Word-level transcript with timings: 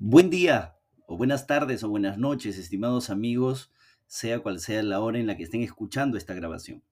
Buen 0.00 0.30
día, 0.30 0.78
o 1.08 1.16
buenas 1.16 1.48
tardes, 1.48 1.82
o 1.82 1.88
buenas 1.88 2.18
noches, 2.18 2.56
estimados 2.56 3.10
amigos, 3.10 3.72
sea 4.06 4.38
cual 4.38 4.60
sea 4.60 4.80
la 4.84 5.00
hora 5.00 5.18
en 5.18 5.26
la 5.26 5.36
que 5.36 5.42
estén 5.42 5.64
escuchando 5.64 6.16
esta 6.16 6.34
grabación. 6.34 6.84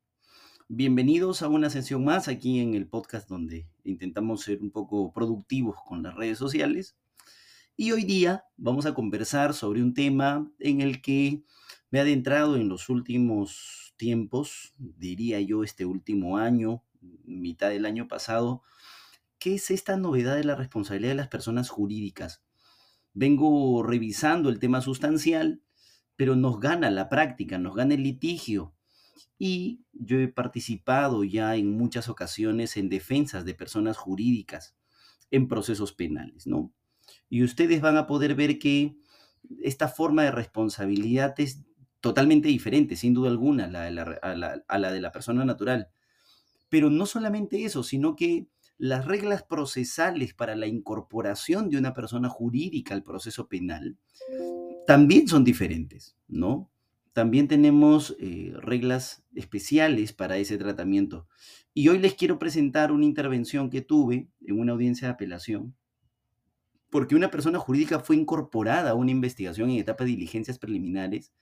Bienvenidos 0.66 1.40
a 1.42 1.48
una 1.48 1.70
sesión 1.70 2.04
más 2.04 2.26
aquí 2.26 2.58
en 2.58 2.74
el 2.74 2.88
podcast 2.88 3.28
donde 3.28 3.68
intentamos 3.84 4.40
ser 4.40 4.60
un 4.60 4.72
poco 4.72 5.12
productivos 5.12 5.76
con 5.86 6.02
las 6.02 6.16
redes 6.16 6.36
sociales. 6.36 6.96
Y 7.76 7.92
hoy 7.92 8.02
día 8.02 8.44
vamos 8.56 8.86
a 8.86 8.94
conversar 8.94 9.54
sobre 9.54 9.84
un 9.84 9.94
tema 9.94 10.50
en 10.58 10.80
el 10.80 11.00
que 11.00 11.44
me 11.92 12.00
he 12.00 12.02
adentrado 12.02 12.56
en 12.56 12.68
los 12.68 12.88
últimos 12.88 13.94
tiempos, 13.96 14.74
diría 14.78 15.40
yo 15.40 15.62
este 15.62 15.84
último 15.84 16.38
año, 16.38 16.82
mitad 17.24 17.68
del 17.68 17.86
año 17.86 18.08
pasado, 18.08 18.64
que 19.38 19.54
es 19.54 19.70
esta 19.70 19.96
novedad 19.96 20.34
de 20.34 20.42
la 20.42 20.56
responsabilidad 20.56 21.12
de 21.12 21.18
las 21.18 21.28
personas 21.28 21.68
jurídicas 21.70 22.42
vengo 23.16 23.82
revisando 23.82 24.50
el 24.50 24.58
tema 24.58 24.82
sustancial, 24.82 25.62
pero 26.16 26.36
nos 26.36 26.60
gana 26.60 26.90
la 26.90 27.08
práctica, 27.08 27.58
nos 27.58 27.74
gana 27.74 27.94
el 27.94 28.02
litigio. 28.02 28.74
Y 29.38 29.80
yo 29.92 30.20
he 30.20 30.28
participado 30.28 31.24
ya 31.24 31.56
en 31.56 31.76
muchas 31.76 32.10
ocasiones 32.10 32.76
en 32.76 32.90
defensas 32.90 33.46
de 33.46 33.54
personas 33.54 33.96
jurídicas 33.96 34.76
en 35.30 35.48
procesos 35.48 35.94
penales, 35.94 36.46
¿no? 36.46 36.72
Y 37.28 37.42
ustedes 37.42 37.80
van 37.80 37.96
a 37.96 38.06
poder 38.06 38.34
ver 38.34 38.58
que 38.58 38.96
esta 39.62 39.88
forma 39.88 40.22
de 40.24 40.30
responsabilidad 40.30 41.34
es 41.38 41.64
totalmente 42.02 42.48
diferente, 42.48 42.96
sin 42.96 43.14
duda 43.14 43.30
alguna, 43.30 43.64
a 43.64 43.90
la, 43.90 44.62
la 44.68 44.92
de 44.92 45.00
la 45.00 45.12
persona 45.12 45.44
natural. 45.44 45.88
Pero 46.68 46.90
no 46.90 47.06
solamente 47.06 47.64
eso, 47.64 47.82
sino 47.82 48.14
que 48.14 48.46
las 48.78 49.06
reglas 49.06 49.42
procesales 49.42 50.34
para 50.34 50.54
la 50.54 50.66
incorporación 50.66 51.70
de 51.70 51.78
una 51.78 51.94
persona 51.94 52.28
jurídica 52.28 52.94
al 52.94 53.02
proceso 53.02 53.48
penal 53.48 53.98
también 54.86 55.26
son 55.26 55.44
diferentes, 55.44 56.16
¿no? 56.28 56.70
También 57.12 57.48
tenemos 57.48 58.16
eh, 58.20 58.52
reglas 58.60 59.24
especiales 59.34 60.12
para 60.12 60.38
ese 60.38 60.58
tratamiento. 60.58 61.26
Y 61.74 61.88
hoy 61.88 61.98
les 61.98 62.14
quiero 62.14 62.38
presentar 62.38 62.92
una 62.92 63.04
intervención 63.04 63.68
que 63.68 63.82
tuve 63.82 64.28
en 64.42 64.60
una 64.60 64.72
audiencia 64.72 65.08
de 65.08 65.14
apelación, 65.14 65.74
porque 66.88 67.16
una 67.16 67.30
persona 67.30 67.58
jurídica 67.58 67.98
fue 68.00 68.16
incorporada 68.16 68.90
a 68.90 68.94
una 68.94 69.10
investigación 69.10 69.70
en 69.70 69.78
etapa 69.78 70.04
de 70.04 70.10
diligencias 70.10 70.58
preliminares 70.58 71.32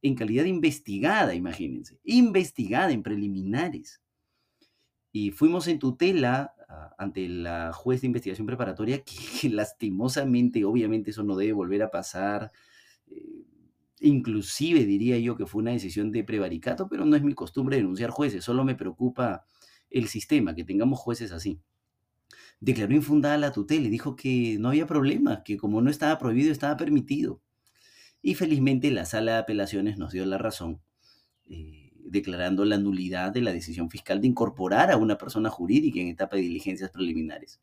en 0.00 0.14
calidad 0.14 0.44
de 0.44 0.50
investigada, 0.50 1.34
imagínense, 1.34 1.98
investigada 2.04 2.92
en 2.92 3.02
preliminares. 3.02 4.00
Y 5.12 5.30
fuimos 5.30 5.66
en 5.68 5.78
tutela 5.78 6.54
ante 6.98 7.28
la 7.28 7.72
juez 7.72 8.00
de 8.00 8.08
investigación 8.08 8.46
preparatoria 8.46 9.02
que, 9.40 9.48
lastimosamente, 9.48 10.64
obviamente 10.64 11.10
eso 11.10 11.22
no 11.22 11.36
debe 11.36 11.52
volver 11.52 11.82
a 11.82 11.90
pasar. 11.90 12.52
Eh, 13.06 13.44
inclusive 14.00 14.84
diría 14.84 15.18
yo 15.18 15.36
que 15.36 15.46
fue 15.46 15.62
una 15.62 15.72
decisión 15.72 16.12
de 16.12 16.24
prevaricato, 16.24 16.88
pero 16.88 17.04
no 17.04 17.16
es 17.16 17.22
mi 17.22 17.34
costumbre 17.34 17.76
denunciar 17.76 18.10
jueces, 18.10 18.44
solo 18.44 18.64
me 18.64 18.74
preocupa 18.74 19.44
el 19.90 20.08
sistema, 20.08 20.54
que 20.54 20.64
tengamos 20.64 20.98
jueces 20.98 21.32
así. 21.32 21.60
Declaró 22.60 22.94
infundada 22.94 23.38
la 23.38 23.52
tutela 23.52 23.86
y 23.86 23.90
dijo 23.90 24.16
que 24.16 24.56
no 24.58 24.68
había 24.68 24.86
problema, 24.86 25.42
que 25.42 25.56
como 25.56 25.82
no 25.82 25.90
estaba 25.90 26.18
prohibido, 26.18 26.52
estaba 26.52 26.76
permitido. 26.76 27.40
Y 28.22 28.34
felizmente 28.34 28.90
la 28.90 29.04
sala 29.04 29.32
de 29.32 29.38
apelaciones 29.38 29.98
nos 29.98 30.12
dio 30.12 30.24
la 30.26 30.38
razón. 30.38 30.80
Eh, 31.46 31.81
declarando 32.04 32.64
la 32.64 32.78
nulidad 32.78 33.32
de 33.32 33.40
la 33.40 33.52
decisión 33.52 33.90
fiscal 33.90 34.20
de 34.20 34.26
incorporar 34.26 34.90
a 34.90 34.96
una 34.96 35.18
persona 35.18 35.50
jurídica 35.50 36.00
en 36.00 36.08
etapa 36.08 36.36
de 36.36 36.42
diligencias 36.42 36.90
preliminares. 36.90 37.60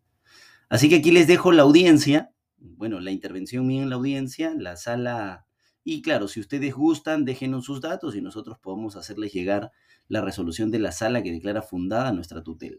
Así 0.70 0.90
que 0.90 0.98
aquí 0.98 1.12
les 1.12 1.28
dejo 1.28 1.52
la 1.52 1.64
audiencia, 1.64 2.32
bueno, 2.58 3.00
la 3.00 3.12
intervención 3.12 3.66
mía 3.66 3.84
en 3.84 3.90
la 3.90 3.96
audiencia, 3.96 4.54
la 4.56 4.76
sala, 4.76 5.46
y 5.84 6.02
claro, 6.02 6.28
si 6.28 6.40
ustedes 6.40 6.74
gustan, 6.74 7.26
déjenos 7.26 7.66
sus 7.66 7.82
datos 7.82 8.16
y 8.16 8.22
nosotros 8.22 8.60
podemos 8.60 8.96
hacerles 8.96 9.34
llegar 9.34 9.72
la 10.08 10.22
resolución 10.22 10.70
de 10.72 10.80
la 10.80 10.92
sala 10.92 11.24
que 11.24 11.32
declara 11.32 11.62
fundada 11.62 12.12
nuestra 12.12 12.44
tutela. 12.44 12.78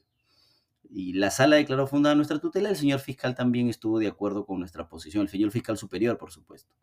Y 0.88 1.14
la 1.14 1.30
sala 1.30 1.56
declaró 1.56 1.86
fundada 1.86 2.14
nuestra 2.14 2.38
tutela, 2.38 2.68
el 2.68 2.76
señor 2.76 3.00
fiscal 3.00 3.34
también 3.34 3.68
estuvo 3.68 3.98
de 3.98 4.08
acuerdo 4.08 4.44
con 4.44 4.58
nuestra 4.58 4.88
posición, 4.88 5.22
el 5.22 5.28
señor 5.28 5.50
fiscal 5.50 5.76
superior, 5.76 6.18
por 6.18 6.32
supuesto. 6.32 6.74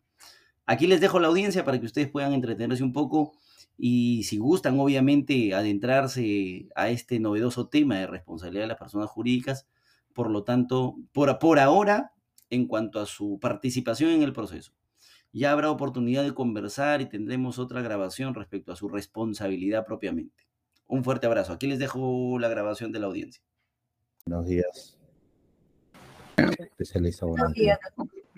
Aquí 0.70 0.86
les 0.86 1.00
dejo 1.00 1.18
la 1.18 1.28
audiencia 1.28 1.64
para 1.64 1.80
que 1.80 1.86
ustedes 1.86 2.10
puedan 2.10 2.34
entretenerse 2.34 2.84
un 2.84 2.92
poco 2.92 3.32
y 3.78 4.24
si 4.24 4.36
gustan, 4.36 4.78
obviamente, 4.78 5.54
adentrarse 5.54 6.68
a 6.74 6.90
este 6.90 7.18
novedoso 7.20 7.68
tema 7.68 7.96
de 7.96 8.06
responsabilidad 8.06 8.64
de 8.64 8.68
las 8.68 8.76
personas 8.76 9.08
jurídicas, 9.08 9.66
por 10.12 10.28
lo 10.28 10.44
tanto, 10.44 10.96
por, 11.12 11.38
por 11.38 11.58
ahora, 11.58 12.12
en 12.50 12.66
cuanto 12.66 13.00
a 13.00 13.06
su 13.06 13.38
participación 13.40 14.10
en 14.10 14.22
el 14.22 14.34
proceso, 14.34 14.74
ya 15.32 15.52
habrá 15.52 15.70
oportunidad 15.70 16.22
de 16.22 16.34
conversar 16.34 17.00
y 17.00 17.08
tendremos 17.08 17.58
otra 17.58 17.80
grabación 17.80 18.34
respecto 18.34 18.70
a 18.70 18.76
su 18.76 18.90
responsabilidad 18.90 19.86
propiamente. 19.86 20.46
Un 20.86 21.02
fuerte 21.02 21.26
abrazo. 21.26 21.54
Aquí 21.54 21.66
les 21.66 21.78
dejo 21.78 22.38
la 22.38 22.48
grabación 22.48 22.92
de 22.92 22.98
la 22.98 23.06
audiencia. 23.06 23.42
Buenos 24.26 24.46
días. 24.46 24.98
Especialista 26.36 27.24
Buenos 27.24 27.54
días. 27.54 27.78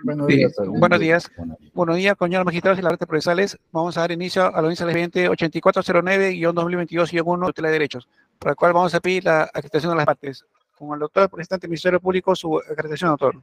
Buenos 0.03 0.27
días. 0.27 0.55
Buenos 0.67 1.01
días. 1.01 1.31
Buenos 1.75 1.97
días, 1.97 2.17
señores 2.19 2.45
magistrados 2.45 2.79
y 2.79 2.83
las 2.83 2.93
artes 2.93 3.09
procesales. 3.09 3.59
Vamos 3.73 3.97
a 3.97 4.01
dar 4.01 4.13
inicio 4.13 4.47
a 4.47 4.51
la 4.51 4.59
audiencia 4.59 4.87
del 4.87 4.97
expediente 4.97 5.31
8409-2022-1 5.31 7.41
de 7.41 7.47
tutela 7.47 7.69
de 7.69 7.73
derechos, 7.73 8.09
para 8.39 8.53
el 8.53 8.57
cual 8.57 8.73
vamos 8.73 8.95
a 8.95 9.01
pedir 9.01 9.25
la 9.25 9.43
acreditación 9.43 9.93
de 9.93 9.97
las 9.97 10.07
partes. 10.07 10.45
Con 10.79 10.95
el 10.95 11.01
doctor 11.01 11.29
presidente 11.29 11.67
del 11.67 11.71
Ministerio 11.71 12.01
Público, 12.01 12.35
su 12.35 12.59
acreditación, 12.59 13.11
doctor. 13.11 13.37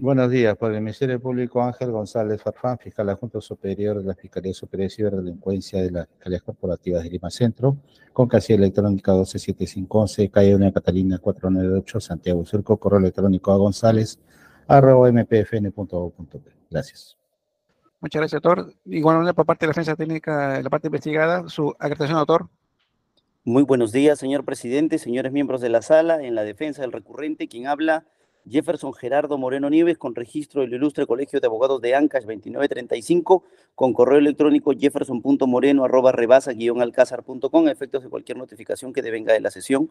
Buenos 0.00 0.30
días, 0.30 0.56
por 0.56 0.72
el 0.72 0.80
Ministerio 0.80 1.20
Público 1.20 1.60
Ángel 1.60 1.90
González 1.90 2.40
Farfán, 2.40 2.78
fiscal 2.78 3.08
adjunto 3.08 3.40
superior 3.40 3.98
de 3.98 4.04
la 4.04 4.14
Fiscalía 4.14 4.54
Superior 4.54 4.88
de 4.88 4.94
Ciberdelincuencia 4.94 5.82
de 5.82 5.90
las 5.90 6.06
Fiscalías 6.06 6.42
Corporativas 6.42 7.02
de 7.02 7.10
Lima 7.10 7.30
Centro, 7.30 7.78
con 8.12 8.28
casilla 8.28 8.58
electrónica 8.58 9.12
127511, 9.12 10.30
calle 10.30 10.52
Doña 10.52 10.72
Catalina 10.72 11.18
498, 11.18 12.00
Santiago 12.00 12.46
Surco, 12.46 12.76
correo 12.76 13.00
electrónico 13.00 13.50
a 13.50 13.56
González, 13.56 14.20
arroba 14.68 15.10
mpfn.gov.p. 15.10 16.52
Gracias. 16.70 17.16
Muchas 18.00 18.20
gracias, 18.20 18.40
doctor. 18.40 18.72
Igual 18.84 19.34
por 19.34 19.46
parte 19.46 19.66
de 19.66 19.68
la 19.68 19.70
defensa 19.72 19.96
técnica, 19.96 20.62
la 20.62 20.70
parte 20.70 20.86
investigada, 20.86 21.48
su 21.48 21.74
acreditación, 21.80 22.18
doctor. 22.18 22.48
Muy 23.44 23.64
buenos 23.64 23.92
días, 23.92 24.18
señor 24.18 24.44
presidente, 24.44 24.98
señores 24.98 25.32
miembros 25.32 25.60
de 25.60 25.70
la 25.70 25.82
sala. 25.82 26.22
En 26.22 26.34
la 26.34 26.44
defensa 26.44 26.82
del 26.82 26.92
recurrente, 26.92 27.48
quien 27.48 27.66
habla, 27.66 28.04
Jefferson 28.48 28.92
Gerardo 28.92 29.36
Moreno 29.36 29.68
Nieves, 29.68 29.98
con 29.98 30.14
registro 30.14 30.60
del 30.60 30.74
Ilustre 30.74 31.06
Colegio 31.06 31.40
de 31.40 31.46
Abogados 31.46 31.80
de 31.80 31.94
Ancash 31.94 32.24
2935, 32.24 33.42
con 33.74 33.94
correo 33.94 34.18
electrónico 34.18 34.72
jefferson.moreno 34.78 35.84
arroba 35.84 36.12
rebasa-alcázar.com, 36.12 37.68
efectos 37.68 38.04
de 38.04 38.10
cualquier 38.10 38.38
notificación 38.38 38.92
que 38.92 39.02
devenga 39.02 39.32
de 39.32 39.40
la 39.40 39.50
sesión, 39.50 39.90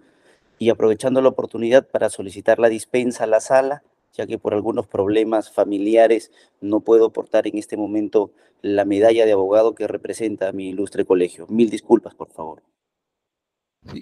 y 0.59 0.69
aprovechando 0.69 1.21
la 1.21 1.29
oportunidad 1.29 1.88
para 1.88 2.09
solicitar 2.09 2.59
la 2.59 2.69
dispensa 2.69 3.25
a 3.25 3.27
la 3.27 3.41
sala 3.41 3.83
ya 4.13 4.28
que 4.28 4.40
por 4.40 4.53
algunos 4.53 4.88
problemas 4.88 5.51
familiares 5.51 6.31
no 6.62 6.79
puedo 6.81 7.12
portar 7.12 7.47
en 7.47 7.57
este 7.57 7.78
momento 7.78 8.31
la 8.62 8.85
medalla 8.85 9.25
de 9.25 9.34
abogado 9.34 9.75
que 9.75 9.88
representa 9.88 10.51
mi 10.51 10.69
ilustre 10.69 11.06
colegio. 11.06 11.45
Mil 11.47 11.69
disculpas, 11.69 12.16
por 12.16 12.31
favor. 12.31 12.63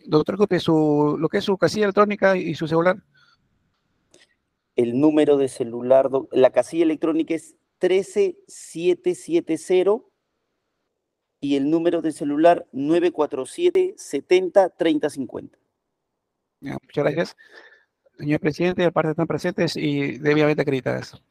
doctor, 0.06 0.38
su, 0.60 1.18
lo 1.20 1.30
que 1.30 1.40
es 1.40 1.44
su 1.44 1.58
casilla 1.58 1.86
electrónica 1.86 2.38
y 2.38 2.54
su 2.56 2.68
celular. 2.68 2.98
El 4.76 5.00
número 5.00 5.38
de 5.38 5.48
celular, 5.48 6.10
la 6.32 6.50
casilla 6.50 6.84
electrónica 6.84 7.36
es 7.36 7.56
13770 7.80 10.04
y 11.40 11.56
el 11.56 11.70
número 11.70 12.02
de 12.02 12.12
celular 12.12 12.68
947 12.72 13.94
70 13.98 14.70
3050. 14.70 15.58
muchas 16.62 17.04
gracias. 17.04 17.38
Señor 18.18 18.40
presidente, 18.40 18.81
de 18.81 18.92
parte 18.92 19.12
están 19.12 19.28
presentes 19.28 19.76
y 19.78 20.18
debidamente 20.18 20.62
acreditadas. 20.62 21.22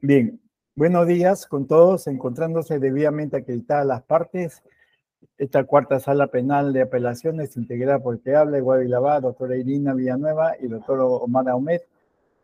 Bien, 0.00 0.40
buenos 0.74 1.06
días 1.06 1.46
con 1.46 1.66
todos, 1.66 2.06
encontrándose 2.08 2.78
debidamente 2.78 3.38
acreditadas 3.38 3.86
las 3.86 4.02
partes. 4.02 4.62
Esta 5.38 5.64
cuarta 5.64 5.98
sala 6.00 6.26
penal 6.26 6.72
de 6.72 6.82
apelaciones 6.82 7.56
integrada 7.56 8.00
por 8.00 8.16
el 8.16 8.20
que 8.20 8.36
habla, 8.36 8.60
Guavilabá, 8.60 9.20
doctora 9.20 9.56
Irina 9.56 9.94
Villanueva 9.94 10.56
y 10.60 10.68
doctor 10.68 11.00
Omar 11.00 11.48
Ahmed, 11.48 11.80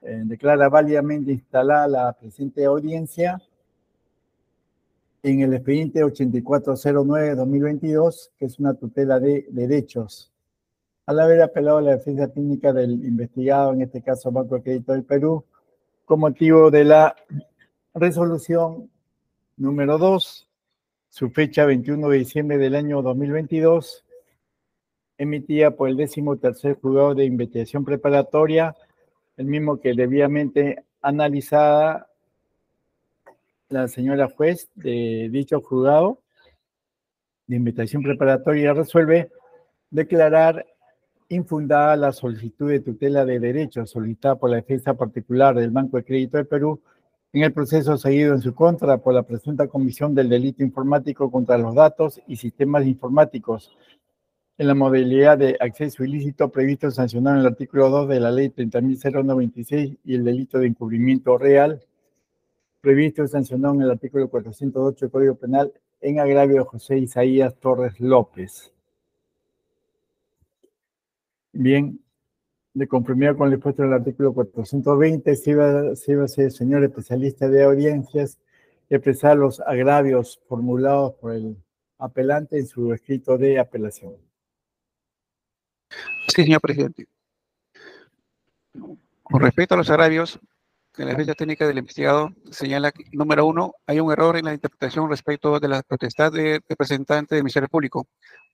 eh, 0.03 0.23
declara 0.25 0.69
válidamente 0.69 1.33
instalada 1.33 1.89
la 1.89 2.13
presente 2.13 2.65
audiencia 2.65 3.41
en 5.23 5.43
el 5.43 5.53
expediente 5.55 6.05
8409-2022, 6.05 8.31
que 8.39 8.47
es 8.47 8.59
una 8.59 8.75
tutela 8.75 9.21
de 9.21 9.47
derechos. 9.51 10.33
Al 11.07 11.21
haber 11.21 11.43
apelado 11.43 11.81
la 11.81 11.93
defensa 11.93 12.29
técnica 12.29 12.73
del 12.73 12.93
investigado, 12.93 13.73
en 13.73 13.83
este 13.83 14.01
caso 14.01 14.31
Banco 14.31 14.55
de 14.57 14.63
Crédito 14.63 14.93
del 14.93 15.05
Perú, 15.05 15.45
con 16.05 16.21
motivo 16.21 16.71
de 16.71 16.85
la 16.85 17.15
resolución 17.95 18.89
número 19.57 19.99
2, 19.99 20.49
su 21.11 21.31
fecha 21.31 21.67
21 21.67 22.09
de 22.09 22.19
diciembre 22.19 22.57
del 22.57 22.75
año 22.75 23.03
2022, 23.03 24.07
emitida 25.19 25.73
por 25.73 25.91
el 25.91 25.97
décimo 25.97 26.39
tercer 26.39 26.79
juzgado 26.81 27.15
de 27.15 27.27
investigación 27.27 27.85
preparatoria, 27.85 28.75
el 29.41 29.47
mismo 29.47 29.81
que 29.81 29.95
debidamente 29.95 30.85
analizada 31.01 32.09
la 33.71 33.89
señora 33.89 34.29
juez 34.29 34.69
de 34.75 35.31
dicho 35.33 35.63
juzgado 35.63 36.21
de 37.47 37.57
investigación 37.57 38.03
preparatoria 38.03 38.75
resuelve 38.75 39.31
declarar 39.91 40.67
infundada 41.31 41.97
la 41.97 42.13
solicitud 42.13 42.69
de 42.69 42.81
tutela 42.81 43.25
de 43.25 43.41
derechos 43.41 43.89
solicitada 43.89 44.37
por 44.37 44.51
la 44.51 44.57
defensa 44.57 44.93
particular 44.93 45.55
del 45.55 45.71
Banco 45.71 45.97
de 45.97 46.05
Crédito 46.05 46.37
de 46.37 46.45
Perú 46.45 46.83
en 47.33 47.43
el 47.43 47.55
proceso 47.55 47.97
seguido 47.97 48.35
en 48.35 48.43
su 48.43 48.55
contra 48.55 48.99
por 48.99 49.15
la 49.15 49.23
presunta 49.23 49.69
comisión 49.69 50.15
del 50.15 50.29
delito 50.29 50.63
informático 50.63 51.31
contra 51.31 51.57
los 51.57 51.75
datos 51.75 52.21
y 52.27 52.37
sistemas 52.37 52.85
informáticos 52.85 53.75
en 54.61 54.67
la 54.67 54.75
modalidad 54.75 55.39
de 55.39 55.57
acceso 55.59 56.05
ilícito 56.05 56.51
previsto 56.51 56.91
sancionado 56.91 57.37
en 57.37 57.41
el 57.41 57.47
artículo 57.47 57.89
2 57.89 58.11
de 58.11 58.21
la 58.21 58.31
ley 58.31 58.51
30.096 58.51 59.97
y 60.05 60.15
el 60.15 60.23
delito 60.23 60.59
de 60.59 60.67
encubrimiento 60.67 61.39
real 61.39 61.83
previsto 62.83 63.27
sancionado 63.27 63.73
en 63.77 63.81
el 63.81 63.91
artículo 63.91 64.29
408 64.29 65.07
del 65.07 65.11
Código 65.11 65.35
Penal 65.37 65.73
en 66.03 66.21
agravio 66.21 66.57
de 66.57 66.65
José 66.65 66.99
Isaías 66.99 67.55
Torres 67.59 67.99
López. 68.01 68.71
Bien, 71.55 71.99
de 72.75 72.87
conformidad 72.87 73.39
con 73.39 73.49
el 73.49 73.55
expuesto 73.55 73.83
del 73.83 73.95
artículo 73.95 74.35
420, 74.35 75.37
se 75.37 75.51
iba, 75.53 75.97
señor 76.51 76.85
especialista 76.85 77.49
de 77.49 77.63
audiencias 77.63 78.39
expresar 78.91 79.39
los 79.39 79.59
agravios 79.61 80.39
formulados 80.47 81.15
por 81.15 81.33
el 81.33 81.57
apelante 81.97 82.59
en 82.59 82.67
su 82.67 82.93
escrito 82.93 83.39
de 83.39 83.59
apelación. 83.59 84.30
Sí, 86.35 86.45
señor 86.45 86.61
presidente. 86.61 87.07
Con 89.23 89.41
respecto 89.41 89.75
a 89.75 89.79
los 89.79 89.91
agravios, 89.91 90.39
en 90.97 91.09
la 91.09 91.17
fecha 91.17 91.35
técnica 91.35 91.67
del 91.67 91.79
investigado 91.79 92.31
señala 92.51 92.93
que, 92.93 93.05
número 93.13 93.47
uno, 93.47 93.75
hay 93.87 94.01
un 94.01 94.13
error 94.13 94.37
en 94.37 94.45
la 94.45 94.53
interpretación 94.53 95.09
respecto 95.09 95.59
de 95.59 95.69
la 95.69 95.83
potestad 95.83 96.31
de 96.33 96.61
representante 96.69 97.37
del 97.37 97.45
Ministerio 97.45 97.69
Público. 97.69 98.07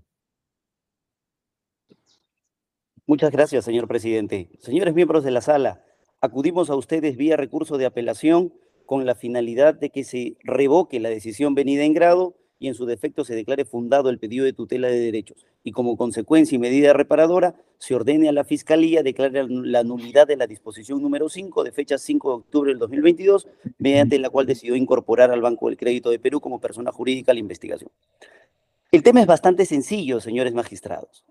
Muchas 3.06 3.32
gracias, 3.32 3.64
señor 3.64 3.88
presidente. 3.88 4.50
Señores 4.60 4.92
miembros 4.92 5.24
de 5.24 5.30
la 5.30 5.40
sala, 5.40 5.82
acudimos 6.20 6.68
a 6.68 6.76
ustedes 6.76 7.16
vía 7.16 7.38
recurso 7.38 7.78
de 7.78 7.86
apelación 7.86 8.52
con 8.84 9.06
la 9.06 9.14
finalidad 9.14 9.72
de 9.72 9.88
que 9.88 10.04
se 10.04 10.36
revoque 10.44 11.00
la 11.00 11.08
decisión 11.08 11.54
venida 11.54 11.84
en 11.84 11.94
grado 11.94 12.36
y 12.58 12.68
en 12.68 12.74
su 12.74 12.84
defecto 12.84 13.24
se 13.24 13.34
declare 13.34 13.64
fundado 13.64 14.10
el 14.10 14.18
pedido 14.18 14.44
de 14.44 14.52
tutela 14.52 14.88
de 14.88 15.00
derechos 15.00 15.46
y 15.64 15.72
como 15.72 15.96
consecuencia 15.96 16.56
y 16.56 16.58
medida 16.58 16.92
reparadora 16.92 17.54
se 17.78 17.94
ordene 17.94 18.28
a 18.28 18.32
la 18.32 18.44
Fiscalía 18.44 19.02
declarar 19.02 19.46
la 19.48 19.84
nulidad 19.84 20.26
de 20.26 20.36
la 20.36 20.46
disposición 20.46 21.00
número 21.02 21.28
5 21.28 21.64
de 21.64 21.72
fecha 21.72 21.98
5 21.98 22.28
de 22.28 22.34
octubre 22.34 22.70
del 22.70 22.78
2022, 22.78 23.46
mediante 23.78 24.18
la 24.18 24.30
cual 24.30 24.46
decidió 24.46 24.76
incorporar 24.76 25.30
al 25.30 25.42
Banco 25.42 25.68
del 25.68 25.76
Crédito 25.76 26.10
de 26.10 26.18
Perú 26.18 26.40
como 26.40 26.60
persona 26.60 26.90
jurídica 26.90 27.32
a 27.32 27.34
la 27.34 27.40
investigación. 27.40 27.90
El 28.90 29.02
tema 29.02 29.20
es 29.20 29.26
bastante 29.26 29.66
sencillo, 29.66 30.20
señores 30.20 30.54
magistrados. 30.54 31.24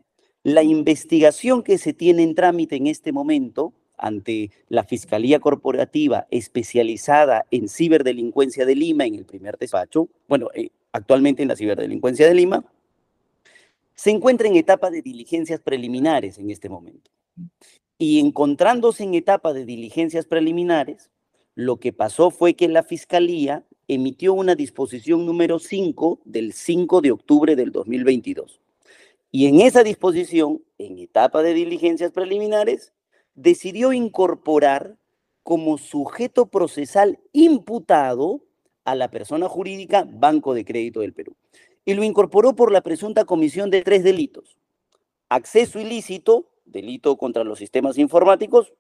La 0.44 0.64
investigación 0.64 1.64
que 1.64 1.78
se 1.78 1.94
tiene 1.94 2.24
en 2.24 2.36
trámite 2.36 2.76
en 2.76 2.88
este 2.88 3.12
momento 3.12 3.74
ante 3.98 4.52
la 4.70 4.84
Fiscalía 4.84 5.40
Corporativa 5.40 6.28
especializada 6.30 7.46
en 7.52 7.68
ciberdelincuencia 7.68 8.66
de 8.66 8.76
Lima 8.76 9.06
en 9.06 9.16
el 9.16 9.26
primer 9.26 9.58
despacho, 9.58 10.08
bueno, 10.28 10.50
eh, 10.54 10.70
actualmente 10.92 11.42
en 11.42 11.50
la 11.50 11.56
ciberdelincuencia 11.56 12.28
de 12.28 12.36
Lima, 12.36 12.64
se 13.98 14.12
encuentra 14.12 14.48
en 14.48 14.56
etapa 14.56 14.92
de 14.92 15.02
diligencias 15.02 15.60
preliminares 15.60 16.38
en 16.38 16.52
este 16.52 16.70
momento. 16.70 17.12
Y 17.98 18.20
encontrándose 18.20 19.04
en 19.04 19.16
etapa 19.16 19.54
de 19.54 19.66
diligencias 19.66 20.28
preliminares, 20.28 21.10
lo 21.56 21.80
que 21.80 21.92
pasó 21.92 22.30
fue 22.30 22.54
que 22.54 22.68
la 22.68 22.84
Fiscalía 22.84 23.66
emitió 23.88 24.36
una 24.36 24.54
disposición 24.54 25.26
número 25.26 25.58
5 25.58 26.22
del 26.26 26.54
5 26.54 27.02
de 27.02 27.12
octubre 27.12 27.56
del 27.56 27.72
2022. 27.72 28.62
Y 29.32 29.48
en 29.48 29.62
esa 29.62 29.84
disposición, 29.84 30.62
en 30.78 31.00
etapa 31.00 31.42
de 31.42 31.56
diligencias 31.56 32.12
preliminares, 32.12 32.94
decidió 33.34 33.94
incorporar 33.94 34.96
como 35.42 35.80
sujeto 35.80 36.48
procesal 36.48 37.20
imputado 37.34 38.44
a 38.86 38.94
la 38.94 39.10
persona 39.10 39.50
jurídica 39.50 40.08
Banco 40.08 40.54
de 40.54 40.66
Crédito 40.66 41.00
del 41.00 41.14
Perú. 41.14 41.36
Y 41.88 41.94
lo 41.94 42.04
incorporó 42.04 42.54
por 42.54 42.74
la 42.74 42.82
presunta 42.82 43.24
comisión 43.24 43.70
de 43.70 43.82
tres 43.82 44.04
delitos. 44.04 44.58
Acceso 45.30 45.80
ilícito, 45.80 46.52
delito 46.66 47.16
contra 47.18 47.46
los 47.46 47.60
sistemas 47.60 47.98
informáticos, 47.98 48.74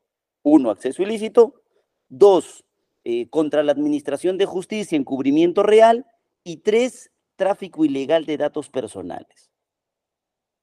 uno, 0.43 0.71
acceso 0.71 1.03
ilícito, 1.03 1.61
dos, 2.09 2.65
eh, 3.05 3.29
contra 3.29 3.63
la 3.63 3.71
administración 3.71 4.37
de 4.37 4.45
justicia, 4.45 4.97
encubrimiento 4.97 5.63
real, 5.63 6.05
y 6.43 6.57
tres, 6.57 7.09
tráfico 7.37 7.85
ilegal 7.85 8.25
de 8.25 8.35
datos 8.35 8.69
personales. 8.69 9.51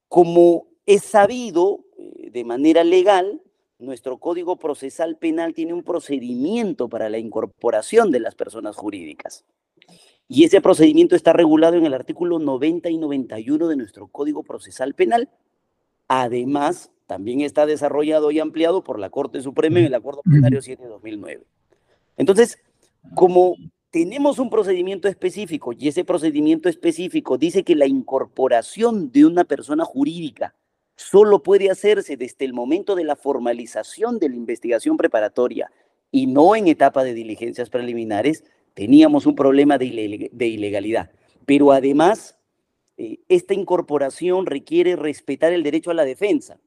Como 0.07 0.67
es 0.85 1.01
sabido 1.01 1.83
eh, 1.97 2.29
de 2.29 2.43
manera 2.43 2.83
legal, 2.83 3.41
nuestro 3.79 4.19
Código 4.19 4.57
Procesal 4.57 5.17
Penal 5.17 5.55
tiene 5.55 5.73
un 5.73 5.81
procedimiento 5.81 6.89
para 6.89 7.09
la 7.09 7.17
incorporación 7.17 8.11
de 8.11 8.19
las 8.19 8.35
personas 8.35 8.75
jurídicas. 8.75 9.45
Y 10.27 10.43
ese 10.43 10.61
procedimiento 10.61 11.15
está 11.15 11.33
regulado 11.33 11.77
en 11.77 11.85
el 11.85 11.93
artículo 11.93 12.39
90 12.39 12.89
y 12.89 12.97
91 12.97 13.67
de 13.67 13.75
nuestro 13.75 14.07
Código 14.07 14.43
Procesal 14.43 14.95
Penal. 14.95 15.29
Además, 16.07 16.91
también 17.05 17.41
está 17.41 17.65
desarrollado 17.65 18.31
y 18.31 18.39
ampliado 18.39 18.83
por 18.83 18.99
la 18.99 19.09
Corte 19.09 19.41
Suprema 19.41 19.79
en 19.79 19.85
el 19.85 19.93
Acuerdo 19.93 20.21
Plenario 20.23 20.61
7 20.61 20.81
de 20.81 20.89
2009. 20.89 21.45
Entonces, 22.17 22.57
como 23.13 23.55
tenemos 23.91 24.39
un 24.39 24.49
procedimiento 24.49 25.07
específico 25.07 25.71
y 25.73 25.87
ese 25.87 26.03
procedimiento 26.03 26.69
específico 26.69 27.37
dice 27.37 27.63
que 27.63 27.75
la 27.75 27.85
incorporación 27.85 29.11
de 29.11 29.25
una 29.25 29.43
persona 29.43 29.85
jurídica 29.85 30.55
solo 30.95 31.43
puede 31.43 31.69
hacerse 31.69 32.17
desde 32.17 32.45
el 32.45 32.53
momento 32.53 32.95
de 32.95 33.03
la 33.03 33.15
formalización 33.15 34.17
de 34.17 34.29
la 34.29 34.35
investigación 34.35 34.97
preparatoria 34.97 35.71
y 36.11 36.27
no 36.27 36.55
en 36.55 36.67
etapa 36.67 37.03
de 37.03 37.13
diligencias 37.13 37.69
preliminares, 37.69 38.43
teníamos 38.75 39.25
un 39.25 39.35
problema 39.35 39.79
de, 39.79 39.85
ilegalidad. 39.87 41.09
Pero 41.47 41.71
además, 41.71 42.37
eh, 42.97 43.19
esta 43.27 43.55
incorporación 43.55 44.45
requiere 44.45 44.95
respetar 44.95 45.51
el 45.51 45.63
derecho 45.63 45.89
a 45.89 45.95
la 45.95 46.05
defensa, 46.05 46.59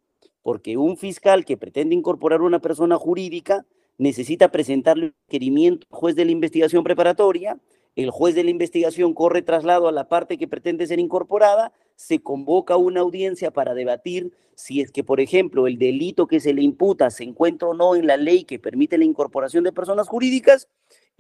porque 0.43 0.77
un 0.77 0.97
fiscal 0.97 1.45
que 1.45 1.57
pretende 1.57 1.95
incorporar 1.95 2.43
una 2.43 2.61
persona 2.61 2.97
jurídica 2.97 3.67
necesita 3.99 4.50
presentarle 4.50 5.07
un 5.07 5.15
requerimiento 5.27 5.87
al 5.91 5.99
juez 5.99 6.17
de 6.17 6.25
la 6.25 6.31
investigación 6.33 6.83
preparatoria, 6.83 7.61
el 7.95 8.11
juez 8.11 8.35
de 8.35 8.45
la 8.45 8.50
investigación 8.50 9.12
corre 9.12 9.43
traslado 9.43 9.88
a 9.88 9.93
la 9.93 10.09
parte 10.09 10.38
que 10.38 10.47
pretende 10.47 10.87
ser 10.87 11.00
incorporada, 11.00 11.73
se 11.97 12.21
convoca 12.23 12.77
una 12.77 13.00
audiencia 13.00 13.50
para 13.50 13.75
debatir 13.75 14.33
si 14.55 14.81
es 14.81 14.93
que, 14.93 15.03
por 15.03 15.21
ejemplo, 15.21 15.67
el 15.67 15.79
delito 15.79 16.29
que 16.29 16.38
se 16.38 16.53
le 16.53 16.62
imputa 16.62 17.11
se 17.11 17.25
encuentra 17.25 17.69
o 17.69 17.75
no 17.75 17.97
en 17.97 18.07
la 18.07 18.17
ley 18.17 18.45
que 18.45 18.61
permite 18.61 18.99
la 18.99 19.05
incorporación 19.05 19.65
de 19.65 19.73
personas 19.73 20.09
jurídicas 20.09 20.69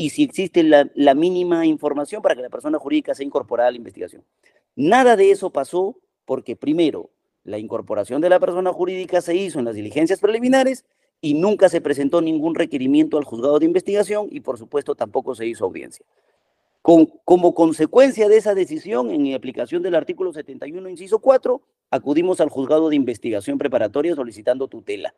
y 0.00 0.10
si 0.10 0.22
existe 0.22 0.62
la, 0.62 1.14
mínima 1.14 1.66
información 1.66 2.22
para 2.22 2.36
que 2.36 2.40
la 2.40 2.48
persona 2.48 2.78
jurídica 2.78 3.16
sea 3.16 3.26
incorporada 3.26 3.68
a 3.68 3.72
la 3.72 3.78
investigación. 3.78 4.22
Nada 4.76 5.16
de 5.16 5.32
eso 5.32 5.50
pasó 5.50 5.96
porque 6.24 6.54
primero, 6.54 7.10
la 7.42 7.58
incorporación 7.58 8.20
de 8.20 8.30
la 8.30 8.38
persona 8.38 8.72
jurídica 8.72 9.20
se 9.20 9.34
hizo 9.34 9.58
en 9.58 9.64
las 9.64 9.74
diligencias 9.74 10.20
preliminares 10.20 10.84
y 11.20 11.34
nunca 11.34 11.68
se 11.68 11.80
presentó 11.80 12.20
ningún 12.20 12.54
requerimiento 12.54 13.18
al 13.18 13.24
juzgado 13.24 13.58
de 13.58 13.66
investigación 13.66 14.28
y 14.30 14.38
por 14.38 14.56
supuesto 14.56 14.94
tampoco 14.94 15.34
se 15.34 15.46
hizo 15.46 15.64
audiencia. 15.64 16.06
Como 16.80 17.54
consecuencia 17.54 18.28
de 18.28 18.36
esa 18.36 18.54
decisión, 18.54 19.10
en 19.10 19.34
aplicación 19.34 19.82
del 19.82 19.96
artículo 19.96 20.32
71, 20.32 20.88
inciso 20.88 21.18
4, 21.18 21.60
acudimos 21.90 22.40
al 22.40 22.50
juzgado 22.50 22.88
de 22.88 22.96
investigación 22.96 23.58
preparatoria 23.58 24.14
solicitando 24.14 24.68
tutela. 24.68 25.12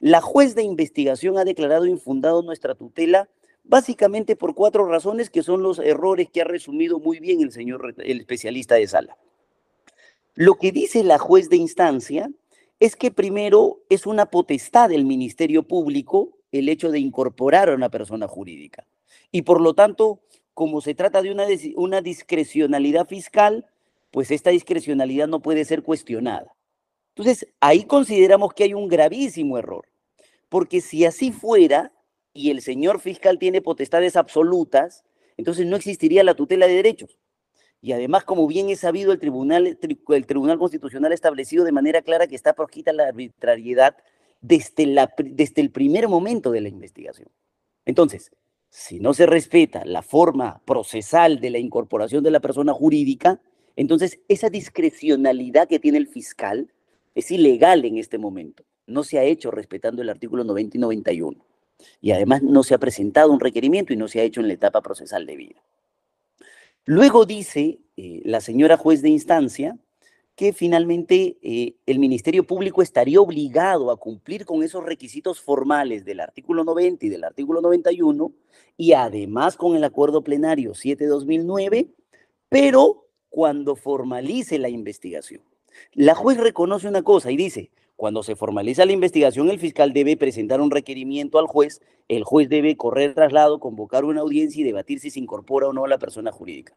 La 0.00 0.20
juez 0.20 0.56
de 0.56 0.64
investigación 0.64 1.38
ha 1.38 1.44
declarado 1.44 1.86
infundado 1.86 2.42
nuestra 2.42 2.74
tutela 2.74 3.28
básicamente 3.68 4.34
por 4.34 4.54
cuatro 4.54 4.86
razones 4.86 5.30
que 5.30 5.42
son 5.42 5.62
los 5.62 5.78
errores 5.78 6.28
que 6.30 6.40
ha 6.40 6.44
resumido 6.44 6.98
muy 6.98 7.20
bien 7.20 7.42
el 7.42 7.52
señor 7.52 7.94
el 7.98 8.20
especialista 8.20 8.74
de 8.74 8.88
sala. 8.88 9.16
Lo 10.34 10.54
que 10.56 10.72
dice 10.72 11.04
la 11.04 11.18
juez 11.18 11.48
de 11.50 11.56
instancia 11.56 12.30
es 12.80 12.96
que 12.96 13.10
primero 13.10 13.80
es 13.88 14.06
una 14.06 14.26
potestad 14.26 14.88
del 14.88 15.04
Ministerio 15.04 15.64
Público 15.64 16.38
el 16.50 16.68
hecho 16.68 16.90
de 16.90 16.98
incorporar 16.98 17.68
a 17.68 17.74
una 17.74 17.90
persona 17.90 18.26
jurídica. 18.26 18.86
Y 19.30 19.42
por 19.42 19.60
lo 19.60 19.74
tanto, 19.74 20.20
como 20.54 20.80
se 20.80 20.94
trata 20.94 21.20
de 21.22 21.30
una, 21.30 21.46
una 21.76 22.00
discrecionalidad 22.00 23.06
fiscal, 23.06 23.66
pues 24.10 24.30
esta 24.30 24.50
discrecionalidad 24.50 25.28
no 25.28 25.40
puede 25.40 25.64
ser 25.64 25.82
cuestionada. 25.82 26.54
Entonces, 27.14 27.48
ahí 27.60 27.84
consideramos 27.84 28.54
que 28.54 28.64
hay 28.64 28.74
un 28.74 28.88
gravísimo 28.88 29.58
error, 29.58 29.86
porque 30.48 30.80
si 30.80 31.04
así 31.04 31.32
fuera 31.32 31.92
y 32.38 32.50
el 32.50 32.62
señor 32.62 33.00
fiscal 33.00 33.38
tiene 33.38 33.60
potestades 33.60 34.16
absolutas, 34.16 35.04
entonces 35.36 35.66
no 35.66 35.76
existiría 35.76 36.22
la 36.22 36.34
tutela 36.34 36.66
de 36.66 36.74
derechos. 36.74 37.18
Y 37.80 37.92
además, 37.92 38.24
como 38.24 38.46
bien 38.46 38.70
es 38.70 38.80
sabido, 38.80 39.12
el 39.12 39.18
Tribunal, 39.18 39.66
el 39.66 40.26
Tribunal 40.26 40.58
Constitucional 40.58 41.12
ha 41.12 41.14
establecido 41.14 41.64
de 41.64 41.72
manera 41.72 42.02
clara 42.02 42.26
que 42.26 42.36
está 42.36 42.54
proscrita 42.54 42.92
la 42.92 43.08
arbitrariedad 43.08 43.96
desde, 44.40 44.86
la, 44.86 45.12
desde 45.18 45.62
el 45.62 45.70
primer 45.70 46.08
momento 46.08 46.50
de 46.52 46.60
la 46.60 46.68
investigación. 46.68 47.28
Entonces, 47.84 48.30
si 48.70 49.00
no 49.00 49.14
se 49.14 49.26
respeta 49.26 49.84
la 49.84 50.02
forma 50.02 50.60
procesal 50.64 51.40
de 51.40 51.50
la 51.50 51.58
incorporación 51.58 52.22
de 52.22 52.30
la 52.30 52.40
persona 52.40 52.72
jurídica, 52.72 53.40
entonces 53.76 54.20
esa 54.28 54.48
discrecionalidad 54.50 55.68
que 55.68 55.78
tiene 55.78 55.98
el 55.98 56.06
fiscal 56.06 56.72
es 57.14 57.30
ilegal 57.30 57.84
en 57.84 57.96
este 57.96 58.18
momento. 58.18 58.64
No 58.86 59.04
se 59.04 59.18
ha 59.18 59.24
hecho 59.24 59.50
respetando 59.50 60.02
el 60.02 60.08
artículo 60.08 60.44
90 60.44 60.76
y 60.76 60.80
91. 60.80 61.47
Y 62.00 62.12
además 62.12 62.42
no 62.42 62.62
se 62.62 62.74
ha 62.74 62.78
presentado 62.78 63.32
un 63.32 63.40
requerimiento 63.40 63.92
y 63.92 63.96
no 63.96 64.08
se 64.08 64.20
ha 64.20 64.24
hecho 64.24 64.40
en 64.40 64.48
la 64.48 64.54
etapa 64.54 64.80
procesal 64.82 65.26
debida. 65.26 65.62
Luego 66.84 67.26
dice 67.26 67.80
eh, 67.96 68.22
la 68.24 68.40
señora 68.40 68.76
juez 68.76 69.02
de 69.02 69.10
instancia 69.10 69.78
que 70.38 70.52
finalmente 70.52 71.36
eh, 71.42 71.74
el 71.84 71.98
Ministerio 71.98 72.46
Público 72.46 72.80
estaría 72.80 73.20
obligado 73.20 73.90
a 73.90 73.96
cumplir 73.96 74.44
con 74.44 74.62
esos 74.62 74.84
requisitos 74.84 75.40
formales 75.40 76.04
del 76.04 76.20
artículo 76.20 76.62
90 76.62 77.06
y 77.06 77.08
del 77.08 77.24
artículo 77.24 77.60
91 77.60 78.32
y 78.76 78.92
además 78.92 79.56
con 79.56 79.74
el 79.74 79.82
acuerdo 79.82 80.22
plenario 80.22 80.74
7-2009, 80.74 81.88
pero 82.48 83.08
cuando 83.28 83.74
formalice 83.74 84.60
la 84.60 84.68
investigación. 84.68 85.42
La 85.92 86.14
juez 86.14 86.38
reconoce 86.38 86.86
una 86.86 87.02
cosa 87.02 87.32
y 87.32 87.36
dice, 87.36 87.70
cuando 87.98 88.22
se 88.22 88.36
formaliza 88.36 88.86
la 88.86 88.92
investigación, 88.92 89.50
el 89.50 89.58
fiscal 89.58 89.92
debe 89.92 90.16
presentar 90.16 90.60
un 90.60 90.70
requerimiento 90.70 91.40
al 91.40 91.48
juez, 91.48 91.80
el 92.06 92.22
juez 92.22 92.48
debe 92.48 92.76
correr 92.76 93.12
traslado, 93.12 93.58
convocar 93.58 94.04
una 94.04 94.20
audiencia 94.20 94.60
y 94.60 94.64
debatir 94.64 95.00
si 95.00 95.10
se 95.10 95.18
incorpora 95.18 95.66
o 95.66 95.72
no 95.72 95.84
a 95.84 95.88
la 95.88 95.98
persona 95.98 96.30
jurídica. 96.30 96.76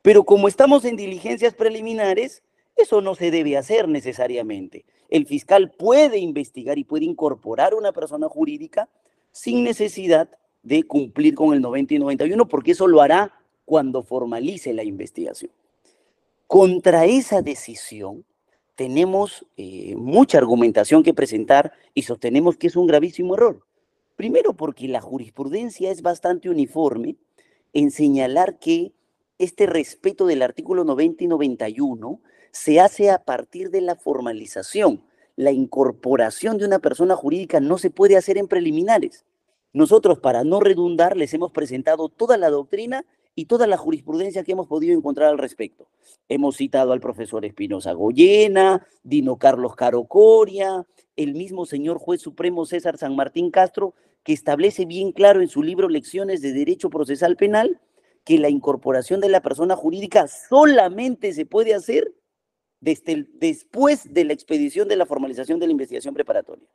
Pero 0.00 0.22
como 0.22 0.46
estamos 0.46 0.84
en 0.84 0.94
diligencias 0.94 1.54
preliminares, 1.54 2.44
eso 2.76 3.00
no 3.00 3.16
se 3.16 3.32
debe 3.32 3.56
hacer 3.56 3.88
necesariamente. 3.88 4.84
El 5.08 5.26
fiscal 5.26 5.72
puede 5.72 6.18
investigar 6.18 6.78
y 6.78 6.84
puede 6.84 7.04
incorporar 7.04 7.74
una 7.74 7.90
persona 7.90 8.28
jurídica 8.28 8.88
sin 9.32 9.64
necesidad 9.64 10.30
de 10.62 10.84
cumplir 10.84 11.34
con 11.34 11.52
el 11.52 11.62
90 11.62 11.94
y 11.94 11.98
91, 11.98 12.46
porque 12.46 12.70
eso 12.70 12.86
lo 12.86 13.02
hará 13.02 13.34
cuando 13.64 14.04
formalice 14.04 14.72
la 14.72 14.84
investigación. 14.84 15.50
Contra 16.46 17.06
esa 17.06 17.42
decisión, 17.42 18.24
tenemos 18.80 19.44
eh, 19.58 19.94
mucha 19.94 20.38
argumentación 20.38 21.02
que 21.02 21.12
presentar 21.12 21.74
y 21.92 22.04
sostenemos 22.04 22.56
que 22.56 22.68
es 22.68 22.76
un 22.76 22.86
gravísimo 22.86 23.34
error. 23.34 23.66
Primero 24.16 24.54
porque 24.54 24.88
la 24.88 25.02
jurisprudencia 25.02 25.90
es 25.90 26.00
bastante 26.00 26.48
uniforme 26.48 27.16
en 27.74 27.90
señalar 27.90 28.58
que 28.58 28.94
este 29.38 29.66
respeto 29.66 30.24
del 30.24 30.40
artículo 30.40 30.84
90 30.84 31.24
y 31.24 31.26
91 31.26 32.22
se 32.52 32.80
hace 32.80 33.10
a 33.10 33.22
partir 33.22 33.68
de 33.68 33.82
la 33.82 33.96
formalización. 33.96 35.04
La 35.36 35.52
incorporación 35.52 36.56
de 36.56 36.64
una 36.64 36.78
persona 36.78 37.16
jurídica 37.16 37.60
no 37.60 37.76
se 37.76 37.90
puede 37.90 38.16
hacer 38.16 38.38
en 38.38 38.48
preliminares. 38.48 39.26
Nosotros, 39.74 40.20
para 40.20 40.42
no 40.42 40.58
redundar, 40.58 41.18
les 41.18 41.34
hemos 41.34 41.52
presentado 41.52 42.08
toda 42.08 42.38
la 42.38 42.48
doctrina 42.48 43.04
y 43.34 43.46
toda 43.46 43.66
la 43.66 43.76
jurisprudencia 43.76 44.44
que 44.44 44.52
hemos 44.52 44.66
podido 44.66 44.96
encontrar 44.96 45.28
al 45.28 45.38
respecto. 45.38 45.88
Hemos 46.28 46.56
citado 46.56 46.92
al 46.92 47.00
profesor 47.00 47.44
Espinosa 47.44 47.92
Goyena, 47.92 48.86
Dino 49.02 49.36
Carlos 49.36 49.76
Carocoria, 49.76 50.86
el 51.16 51.34
mismo 51.34 51.66
señor 51.66 51.98
juez 51.98 52.20
supremo 52.20 52.66
César 52.66 52.98
San 52.98 53.16
Martín 53.16 53.50
Castro, 53.50 53.94
que 54.22 54.32
establece 54.32 54.84
bien 54.84 55.12
claro 55.12 55.40
en 55.40 55.48
su 55.48 55.62
libro 55.62 55.88
Lecciones 55.88 56.42
de 56.42 56.52
Derecho 56.52 56.90
Procesal 56.90 57.36
Penal 57.36 57.80
que 58.24 58.38
la 58.38 58.50
incorporación 58.50 59.20
de 59.20 59.28
la 59.28 59.40
persona 59.40 59.76
jurídica 59.76 60.28
solamente 60.28 61.32
se 61.32 61.46
puede 61.46 61.74
hacer 61.74 62.14
desde 62.80 63.26
después 63.34 64.12
de 64.12 64.24
la 64.24 64.32
expedición 64.32 64.88
de 64.88 64.96
la 64.96 65.06
formalización 65.06 65.58
de 65.58 65.66
la 65.66 65.72
investigación 65.72 66.14
preparatoria. 66.14 66.66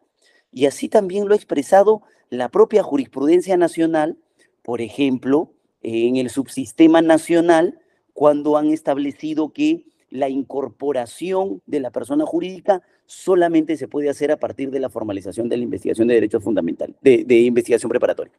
Y 0.52 0.68
así 0.68 0.90
también 0.90 1.28
lo 1.28 1.34
ha 1.34 1.38
expresado 1.38 2.04
la 2.30 2.50
propia 2.50 2.84
jurisprudencia 2.84 3.58
nacional, 3.58 4.18
por 4.62 4.82
ejemplo, 4.82 5.55
en 5.86 6.16
el 6.18 6.32
subsistema 6.32 7.02
nacional 7.04 7.80
cuando 8.14 8.58
han 8.58 8.72
establecido 8.72 9.54
que 9.54 9.86
la 10.10 10.30
incorporación 10.30 11.62
de 11.68 11.80
la 11.80 11.92
persona 11.92 12.26
jurídica 12.26 12.82
solamente 13.06 13.78
se 13.78 13.88
puede 13.88 14.10
hacer 14.10 14.32
a 14.32 14.38
partir 14.38 14.72
de 14.72 14.80
la 14.80 14.90
formalización 14.90 15.48
de 15.48 15.58
la 15.58 15.64
investigación 15.64 16.08
de 16.08 16.16
derechos 16.16 16.44
fundamentales, 16.44 16.96
de, 17.02 17.40
investigación 17.40 17.90
preparatoria. 17.90 18.34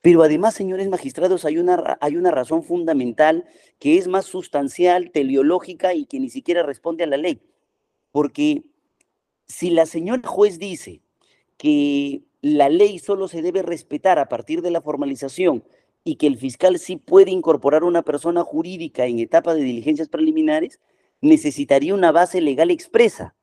Pero 0.00 0.22
además, 0.22 0.54
señores 0.54 0.88
magistrados, 0.88 1.44
hay 1.44 1.58
una, 1.58 1.98
hay 2.00 2.16
una 2.16 2.30
razón 2.30 2.62
fundamental 2.62 3.44
que 3.78 3.98
es 3.98 4.08
más 4.08 4.24
sustancial, 4.24 5.10
teleológica 5.10 5.92
y 5.92 6.06
que 6.06 6.20
ni 6.20 6.30
siquiera 6.30 6.62
responde 6.62 7.04
a 7.04 7.08
la 7.08 7.18
ley. 7.18 7.42
Porque 8.10 8.62
si 9.48 9.70
la 9.70 9.84
señora 9.84 10.26
juez 10.26 10.58
dice 10.58 11.02
que 11.58 12.22
la 12.40 12.68
ley 12.68 13.00
solo 13.00 13.28
se 13.28 13.42
debe 13.42 13.62
respetar 13.62 14.18
a 14.18 14.28
partir 14.28 14.62
de 14.62 14.70
la 14.70 14.80
formalización 14.80 15.64
y 16.08 16.16
que 16.16 16.26
el 16.26 16.38
fiscal 16.38 16.78
sí 16.78 16.96
puede 16.96 17.30
incorporar 17.30 17.84
una 17.84 18.00
persona 18.00 18.42
jurídica 18.42 19.04
en 19.04 19.18
etapa 19.18 19.54
de 19.54 19.60
diligencias 19.60 20.08
preliminares, 20.08 20.80
necesitaría 21.20 21.92
una 21.92 22.12
base 22.12 22.40
legal 22.40 22.70
expresa, 22.70 23.34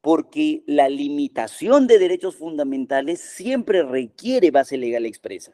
porque 0.00 0.62
la 0.66 0.88
limitación 0.88 1.86
de 1.86 1.98
derechos 1.98 2.36
fundamentales 2.36 3.20
siempre 3.20 3.82
requiere 3.82 4.50
base 4.50 4.78
legal 4.78 5.04
expresa. 5.04 5.52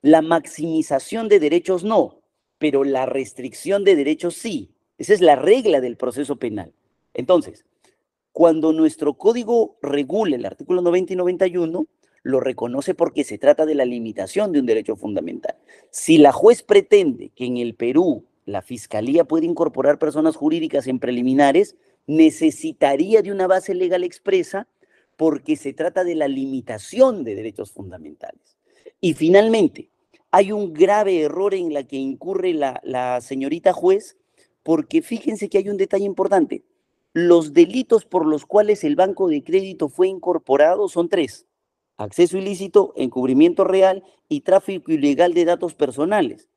La 0.00 0.22
maximización 0.22 1.28
de 1.28 1.40
derechos 1.40 1.82
no, 1.82 2.22
pero 2.58 2.84
la 2.84 3.06
restricción 3.06 3.82
de 3.82 3.96
derechos 3.96 4.36
sí. 4.36 4.76
Esa 4.96 5.12
es 5.12 5.20
la 5.20 5.34
regla 5.34 5.80
del 5.80 5.96
proceso 5.96 6.36
penal. 6.36 6.72
Entonces, 7.14 7.64
cuando 8.30 8.72
nuestro 8.72 9.14
código 9.14 9.76
regula 9.82 10.36
el 10.36 10.46
artículo 10.46 10.82
90 10.82 11.14
y 11.14 11.16
91, 11.16 11.86
lo 12.24 12.40
reconoce 12.40 12.94
porque 12.94 13.22
se 13.22 13.38
trata 13.38 13.66
de 13.66 13.74
la 13.76 13.84
limitación 13.84 14.50
de 14.50 14.58
un 14.58 14.66
derecho 14.66 14.96
fundamental. 14.96 15.56
Si 15.90 16.18
la 16.18 16.32
juez 16.32 16.62
pretende 16.62 17.30
que 17.36 17.44
en 17.44 17.58
el 17.58 17.74
Perú 17.74 18.24
la 18.46 18.62
fiscalía 18.62 19.24
puede 19.24 19.46
incorporar 19.46 19.98
personas 19.98 20.34
jurídicas 20.34 20.86
en 20.86 20.98
preliminares, 20.98 21.76
necesitaría 22.06 23.22
de 23.22 23.30
una 23.30 23.46
base 23.46 23.74
legal 23.74 24.02
expresa 24.04 24.66
porque 25.16 25.56
se 25.56 25.74
trata 25.74 26.02
de 26.02 26.14
la 26.14 26.26
limitación 26.26 27.24
de 27.24 27.34
derechos 27.34 27.70
fundamentales. 27.70 28.56
Y 29.00 29.12
finalmente, 29.12 29.90
hay 30.30 30.50
un 30.50 30.72
grave 30.72 31.20
error 31.20 31.54
en 31.54 31.74
la 31.74 31.84
que 31.84 31.96
incurre 31.96 32.54
la, 32.54 32.80
la 32.84 33.20
señorita 33.20 33.74
juez, 33.74 34.16
porque 34.62 35.02
fíjense 35.02 35.50
que 35.50 35.58
hay 35.58 35.68
un 35.68 35.76
detalle 35.76 36.06
importante. 36.06 36.64
Los 37.12 37.52
delitos 37.52 38.06
por 38.06 38.26
los 38.26 38.46
cuales 38.46 38.82
el 38.82 38.96
banco 38.96 39.28
de 39.28 39.44
crédito 39.44 39.90
fue 39.90 40.08
incorporado 40.08 40.88
son 40.88 41.10
tres 41.10 41.46
acceso 41.96 42.38
ilícito, 42.38 42.92
encubrimiento 42.96 43.64
real 43.64 44.04
y 44.28 44.40
tráfico 44.40 44.92
ilegal 44.92 45.34
de 45.34 45.44
datos 45.44 45.74
personales. 45.74 46.48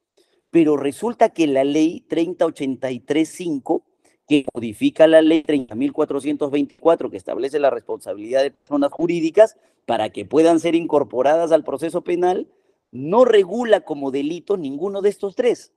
Pero 0.49 0.77
resulta 0.77 1.29
que 1.29 1.47
la 1.47 1.63
ley 1.63 2.05
3083.5, 2.09 3.83
que 4.27 4.45
modifica 4.53 5.07
la 5.07 5.21
ley 5.21 5.43
30.424, 5.43 7.09
que 7.09 7.17
establece 7.17 7.59
la 7.59 7.69
responsabilidad 7.69 8.43
de 8.43 8.51
personas 8.51 8.91
jurídicas 8.91 9.57
para 9.85 10.09
que 10.09 10.25
puedan 10.25 10.59
ser 10.59 10.75
incorporadas 10.75 11.51
al 11.51 11.63
proceso 11.63 12.03
penal, 12.03 12.47
no 12.91 13.25
regula 13.25 13.81
como 13.81 14.11
delito 14.11 14.57
ninguno 14.57 15.01
de 15.01 15.09
estos 15.09 15.35
tres. 15.35 15.73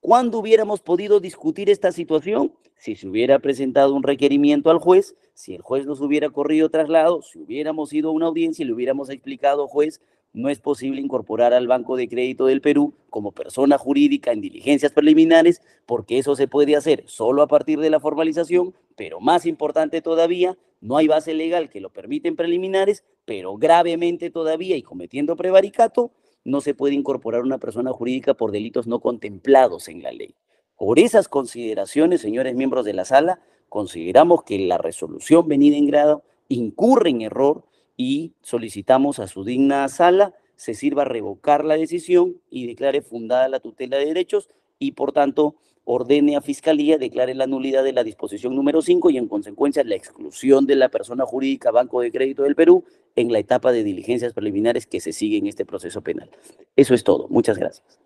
¿Cuándo 0.00 0.38
hubiéramos 0.38 0.80
podido 0.80 1.20
discutir 1.20 1.68
esta 1.68 1.92
situación? 1.92 2.54
Si 2.80 2.96
se 2.96 3.06
hubiera 3.06 3.40
presentado 3.40 3.94
un 3.94 4.02
requerimiento 4.02 4.70
al 4.70 4.78
juez, 4.78 5.14
si 5.34 5.54
el 5.54 5.60
juez 5.60 5.84
nos 5.84 6.00
hubiera 6.00 6.30
corrido 6.30 6.70
traslado, 6.70 7.20
si 7.20 7.38
hubiéramos 7.38 7.92
ido 7.92 8.08
a 8.08 8.12
una 8.12 8.24
audiencia 8.24 8.62
y 8.62 8.66
le 8.66 8.72
hubiéramos 8.72 9.10
explicado, 9.10 9.68
juez, 9.68 10.00
no 10.32 10.48
es 10.48 10.60
posible 10.60 10.98
incorporar 10.98 11.52
al 11.52 11.68
Banco 11.68 11.94
de 11.98 12.08
Crédito 12.08 12.46
del 12.46 12.62
Perú 12.62 12.94
como 13.10 13.32
persona 13.32 13.76
jurídica 13.76 14.32
en 14.32 14.40
diligencias 14.40 14.92
preliminares, 14.92 15.60
porque 15.84 16.16
eso 16.16 16.34
se 16.36 16.48
puede 16.48 16.74
hacer 16.74 17.04
solo 17.06 17.42
a 17.42 17.48
partir 17.48 17.80
de 17.80 17.90
la 17.90 18.00
formalización, 18.00 18.74
pero 18.96 19.20
más 19.20 19.44
importante 19.44 20.00
todavía, 20.00 20.56
no 20.80 20.96
hay 20.96 21.06
base 21.06 21.34
legal 21.34 21.68
que 21.68 21.82
lo 21.82 21.90
permita 21.90 22.28
en 22.28 22.36
preliminares, 22.36 23.04
pero 23.26 23.58
gravemente 23.58 24.30
todavía 24.30 24.78
y 24.78 24.82
cometiendo 24.82 25.36
prevaricato, 25.36 26.12
no 26.44 26.62
se 26.62 26.72
puede 26.72 26.94
incorporar 26.94 27.42
una 27.42 27.58
persona 27.58 27.92
jurídica 27.92 28.32
por 28.32 28.52
delitos 28.52 28.86
no 28.86 29.00
contemplados 29.00 29.88
en 29.88 30.02
la 30.02 30.12
ley. 30.12 30.34
Por 30.80 30.98
esas 30.98 31.28
consideraciones, 31.28 32.22
señores 32.22 32.54
miembros 32.54 32.86
de 32.86 32.94
la 32.94 33.04
sala, 33.04 33.38
consideramos 33.68 34.44
que 34.44 34.58
la 34.60 34.78
resolución 34.78 35.46
venida 35.46 35.76
en 35.76 35.86
grado 35.86 36.22
incurre 36.48 37.10
en 37.10 37.20
error 37.20 37.64
y 37.98 38.32
solicitamos 38.40 39.18
a 39.18 39.26
su 39.26 39.44
digna 39.44 39.86
sala 39.90 40.32
se 40.56 40.72
sirva 40.72 41.02
a 41.02 41.04
revocar 41.04 41.66
la 41.66 41.76
decisión 41.76 42.40
y 42.48 42.66
declare 42.66 43.02
fundada 43.02 43.46
la 43.50 43.60
tutela 43.60 43.98
de 43.98 44.06
derechos 44.06 44.48
y 44.78 44.92
por 44.92 45.12
tanto 45.12 45.54
ordene 45.84 46.34
a 46.34 46.40
Fiscalía 46.40 46.96
declare 46.96 47.34
la 47.34 47.46
nulidad 47.46 47.84
de 47.84 47.92
la 47.92 48.02
disposición 48.02 48.56
número 48.56 48.80
5 48.80 49.10
y 49.10 49.18
en 49.18 49.28
consecuencia 49.28 49.84
la 49.84 49.96
exclusión 49.96 50.64
de 50.64 50.76
la 50.76 50.88
persona 50.88 51.26
jurídica 51.26 51.70
Banco 51.70 52.00
de 52.00 52.10
Crédito 52.10 52.44
del 52.44 52.54
Perú 52.54 52.84
en 53.16 53.30
la 53.30 53.38
etapa 53.38 53.70
de 53.70 53.84
diligencias 53.84 54.32
preliminares 54.32 54.86
que 54.86 55.00
se 55.00 55.12
sigue 55.12 55.36
en 55.36 55.46
este 55.46 55.66
proceso 55.66 56.00
penal. 56.00 56.30
Eso 56.74 56.94
es 56.94 57.04
todo. 57.04 57.28
Muchas 57.28 57.58
gracias. 57.58 58.00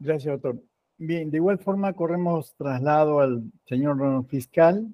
Gracias, 0.00 0.32
doctor. 0.32 0.71
Bien, 1.04 1.32
de 1.32 1.38
igual 1.38 1.58
forma 1.58 1.92
corremos 1.94 2.54
traslado 2.54 3.18
al 3.18 3.42
señor 3.66 4.24
fiscal 4.26 4.86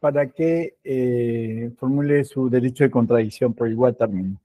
para 0.00 0.28
que 0.28 0.76
eh, 0.84 1.70
formule 1.78 2.24
su 2.24 2.50
derecho 2.50 2.84
de 2.84 2.90
contradicción 2.90 3.54
por 3.54 3.70
igual 3.70 3.96
término. 3.96 4.38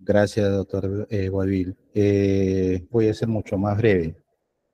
Gracias, 0.00 0.50
doctor 0.50 1.06
eh, 1.10 1.28
Guavil. 1.28 1.76
Eh, 1.94 2.84
voy 2.90 3.06
a 3.06 3.14
ser 3.14 3.28
mucho 3.28 3.56
más 3.56 3.78
breve. 3.78 4.16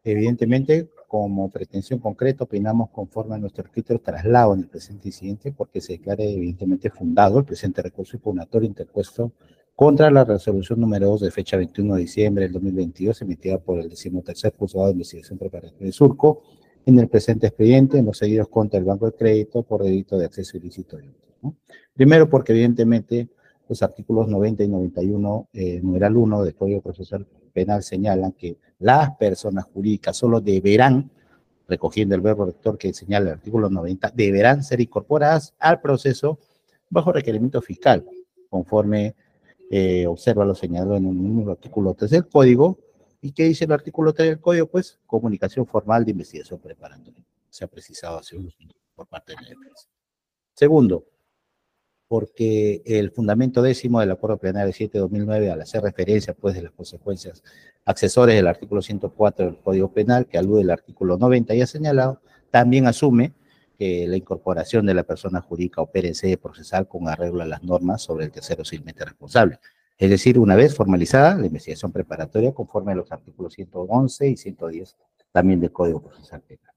Evidentemente, 0.05 0.88
como 1.07 1.50
pretensión 1.50 2.00
concreta, 2.00 2.45
opinamos 2.45 2.88
conforme 2.88 3.35
a 3.35 3.38
nuestro 3.38 3.64
criterio 3.64 4.00
traslado 4.00 4.55
en 4.55 4.61
el 4.61 4.69
presente 4.69 5.09
incidente, 5.09 5.52
porque 5.52 5.83
se 5.83 5.93
declara 5.99 6.25
evidentemente 6.25 6.88
fundado 6.88 7.40
el 7.40 7.45
presente 7.45 7.83
recurso 7.83 8.17
impugnatorio 8.17 8.67
interpuesto 8.67 9.33
contra 9.81 10.11
la 10.11 10.25
resolución 10.27 10.79
número 10.79 11.07
2 11.07 11.23
de 11.23 11.31
fecha 11.31 11.57
21 11.57 11.95
de 11.95 12.03
diciembre 12.03 12.45
del 12.45 12.53
2022, 12.53 13.23
emitida 13.23 13.57
por 13.57 13.79
el 13.81 13.89
13 13.89 14.53
Juzgado 14.55 14.89
de 14.89 14.93
Investigación 14.93 15.39
Preparatoria 15.39 15.87
de 15.87 15.93
Surco, 15.93 16.43
en 16.85 16.99
el 16.99 17.09
presente 17.09 17.47
expediente 17.47 17.97
en 17.97 18.05
los 18.05 18.19
seguidos 18.19 18.49
contra 18.49 18.79
el 18.79 18.85
Banco 18.85 19.07
de 19.07 19.17
Crédito 19.17 19.63
por 19.63 19.83
delito 19.83 20.19
de 20.19 20.27
acceso 20.27 20.59
ilícito. 20.59 20.99
¿no? 21.41 21.57
Primero, 21.95 22.29
porque 22.29 22.53
evidentemente 22.53 23.31
los 23.71 23.83
artículos 23.83 24.29
90 24.29 24.65
y 24.65 24.69
91, 24.69 25.49
eh, 25.55 25.81
numeral 25.83 26.15
1 26.15 26.43
del 26.45 26.55
Código 26.55 26.83
Procesal 26.83 27.27
Penal 27.55 27.83
señalan 27.83 28.33
que 28.33 28.59
las 28.81 29.13
personas 29.17 29.65
jurídicas 29.65 30.15
solo 30.15 30.43
deberán, 30.43 31.11
recogiendo 31.67 32.15
el 32.15 32.21
verbo 32.21 32.45
rector 32.45 32.77
que 32.77 32.93
señala 32.93 33.31
el 33.31 33.37
artículo 33.37 33.71
90, 33.71 34.13
deberán 34.15 34.63
ser 34.63 34.83
incorporadas 34.83 35.55
al 35.59 35.81
proceso 35.81 36.39
bajo 36.91 37.13
requerimiento 37.13 37.63
fiscal, 37.63 38.05
conforme 38.51 39.15
eh, 39.71 40.07
observa 40.07 40.45
lo 40.45 40.55
señalado 40.55 40.97
en 40.97 41.07
mismo 41.09 41.50
artículo 41.50 41.95
3 41.95 42.11
del 42.11 42.29
Código, 42.29 42.79
¿Y 43.23 43.33
qué 43.33 43.45
dice 43.45 43.65
el 43.65 43.73
artículo 43.73 44.15
3 44.15 44.29
del 44.31 44.41
código? 44.41 44.67
Pues 44.67 44.99
comunicación 45.07 45.66
formal 45.66 46.05
de 46.05 46.12
investigación 46.12 46.59
preparatoria. 46.59 47.23
Se 47.51 47.64
ha 47.64 47.68
precisado 47.68 48.18
hace 48.18 48.37
unos 48.37 48.57
por 48.94 49.07
parte 49.07 49.33
de 49.33 49.42
la 49.42 49.49
defensa. 49.49 49.88
Segundo, 50.55 51.05
porque 52.09 52.83
el 52.87 53.11
fundamento 53.11 53.61
décimo 53.62 54.01
del 54.01 54.11
acuerdo 54.11 54.38
plenario 54.38 54.73
7-2009, 54.73 55.53
al 55.53 55.61
hacer 55.61 55.83
referencia 55.83 56.35
pues 56.35 56.55
de 56.55 56.62
las 56.62 56.73
consecuencias 56.73 57.42
accesorias 57.85 58.37
del 58.37 58.47
artículo 58.47 58.81
104 58.81 59.47
del 59.47 59.59
Código 59.59 59.92
Penal, 59.92 60.27
que 60.27 60.38
alude 60.38 60.62
al 60.62 60.71
artículo 60.71 61.18
90 61.18 61.55
ya 61.55 61.66
señalado, 61.66 62.21
también 62.51 62.87
asume 62.87 63.35
que 63.81 64.07
la 64.07 64.16
incorporación 64.16 64.85
de 64.85 64.95
la 64.95 65.05
persona 65.05 65.40
jurídica 65.40 65.81
opere 65.81 66.09
en 66.09 66.14
sede 66.14 66.37
procesal 66.37 66.87
con 66.87 67.09
arreglo 67.09 67.43
a 67.43 67.47
las 67.47 67.62
normas 67.62 68.03
sobre 68.03 68.27
el 68.27 68.31
tercero 68.31 68.64
civilmente 68.64 69.05
responsable 69.05 69.59
es 70.01 70.09
decir, 70.09 70.38
una 70.38 70.57
vez 70.57 70.75
formalizada 70.75 71.35
la 71.35 71.45
investigación 71.45 71.93
preparatoria 71.93 72.53
conforme 72.53 72.93
a 72.93 72.95
los 72.95 73.12
artículos 73.12 73.53
111 73.53 74.29
y 74.29 74.37
110 74.38 74.97
también 75.31 75.61
del 75.61 75.73
Código 75.73 76.01
Procesal 76.01 76.40
Penal. 76.40 76.73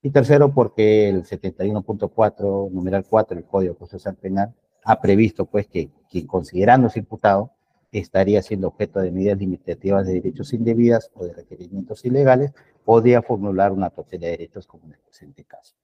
Y 0.00 0.10
tercero, 0.10 0.54
porque 0.54 1.10
el 1.10 1.22
71.4, 1.24 2.70
numeral 2.70 3.04
4 3.06 3.36
del 3.36 3.44
Código 3.44 3.74
Procesal 3.74 4.16
Penal 4.16 4.54
ha 4.84 5.00
previsto 5.02 5.44
pues 5.44 5.66
que 5.66 5.90
quien 6.08 6.26
considerándose 6.26 7.00
imputado 7.00 7.52
estaría 7.92 8.40
siendo 8.40 8.68
objeto 8.68 9.00
de 9.00 9.12
medidas 9.12 9.36
limitativas 9.36 10.06
de 10.06 10.14
derechos 10.14 10.54
indebidas 10.54 11.10
o 11.12 11.26
de 11.26 11.34
requerimientos 11.34 12.02
ilegales, 12.06 12.54
podría 12.86 13.20
formular 13.20 13.70
una 13.70 13.90
tutela 13.90 14.24
de 14.24 14.30
derechos 14.30 14.66
como 14.66 14.86
en 14.86 14.94
el 14.94 15.00
presente 15.00 15.44
caso. 15.44 15.74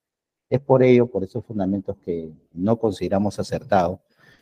Es 0.51 0.61
por 0.61 0.83
ello, 0.83 1.07
por 1.07 1.25
esos 1.25 1.45
fundamentos 1.45 1.97
que 1.99 2.33
no 2.53 2.79
consideramos 2.79 3.39
acertado 3.39 4.01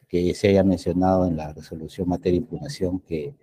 que 0.08 0.34
se 0.34 0.48
haya 0.48 0.62
mencionado 0.62 1.26
en 1.26 1.36
la 1.36 1.52
resolución 1.52 2.08
materia 2.08 2.38
de 2.38 2.44
impugnación 2.44 3.00
que 3.00 3.34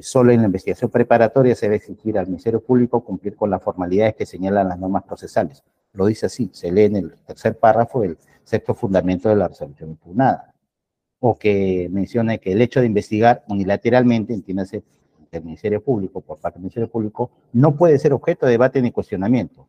solo 0.00 0.32
en 0.32 0.40
la 0.40 0.46
investigación 0.46 0.90
preparatoria 0.90 1.54
se 1.54 1.66
debe 1.66 1.76
exigir 1.76 2.18
al 2.18 2.26
Ministerio 2.26 2.62
Público 2.62 3.04
cumplir 3.04 3.36
con 3.36 3.50
las 3.50 3.62
formalidades 3.62 4.14
que 4.14 4.26
señalan 4.26 4.68
las 4.68 4.78
normas 4.78 5.04
procesales. 5.04 5.64
Lo 5.92 6.06
dice 6.06 6.26
así, 6.26 6.50
se 6.52 6.70
lee 6.70 6.84
en 6.84 6.96
el 6.96 7.14
tercer 7.22 7.58
párrafo 7.58 8.02
del 8.02 8.16
sexto 8.44 8.74
fundamento 8.74 9.28
de 9.28 9.36
la 9.36 9.48
resolución 9.48 9.90
impugnada. 9.90 10.54
O 11.20 11.36
que 11.36 11.88
mencione 11.90 12.38
que 12.38 12.52
el 12.52 12.62
hecho 12.62 12.80
de 12.80 12.86
investigar 12.86 13.44
unilateralmente, 13.48 14.32
entiéndase, 14.34 14.84
el 15.32 15.44
Ministerio 15.44 15.82
Público, 15.82 16.20
por 16.20 16.38
parte 16.38 16.56
del 16.56 16.62
Ministerio 16.62 16.88
Público, 16.88 17.30
no 17.52 17.76
puede 17.76 17.98
ser 17.98 18.12
objeto 18.12 18.46
de 18.46 18.52
debate 18.52 18.80
ni 18.80 18.92
cuestionamiento. 18.92 19.68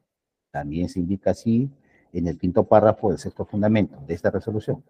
También 0.51 0.89
se 0.89 0.99
indica 0.99 1.31
así 1.31 1.69
en 2.13 2.27
el 2.27 2.37
quinto 2.37 2.63
párrafo 2.63 3.09
del 3.09 3.19
sexto 3.19 3.45
fundamento 3.45 3.97
de 4.07 4.13
esta 4.13 4.31
resolución 4.31 4.83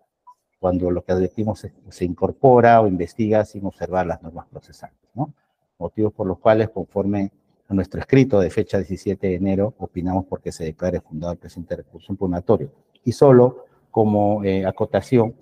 cuando 0.59 0.91
lo 0.91 1.03
que 1.03 1.13
decimos 1.15 1.65
se, 1.89 2.05
incorpora 2.05 2.81
o 2.81 2.87
investiga 2.87 3.45
sin 3.45 3.65
observar 3.65 4.05
las 4.05 4.21
normas 4.21 4.45
procesales, 4.47 4.97
¿no? 5.15 5.33
Motivos 5.79 6.13
por 6.13 6.27
los 6.27 6.37
cuales, 6.39 6.69
conforme 6.69 7.31
a 7.69 7.73
nuestro 7.73 8.01
escrito 8.01 8.39
de 8.39 8.49
fecha 8.49 8.77
17 8.77 9.27
de 9.27 9.35
enero, 9.35 9.73
opinamos 9.77 10.25
porque 10.25 10.51
se 10.51 10.65
declare 10.65 10.99
fundado 10.99 11.31
el 11.31 11.39
presente 11.39 11.77
recurso 11.77 12.11
impugnatorio. 12.11 12.71
Y 13.05 13.13
solo 13.13 13.65
como 13.89 14.43
eh, 14.43 14.65
acotación, 14.65 15.33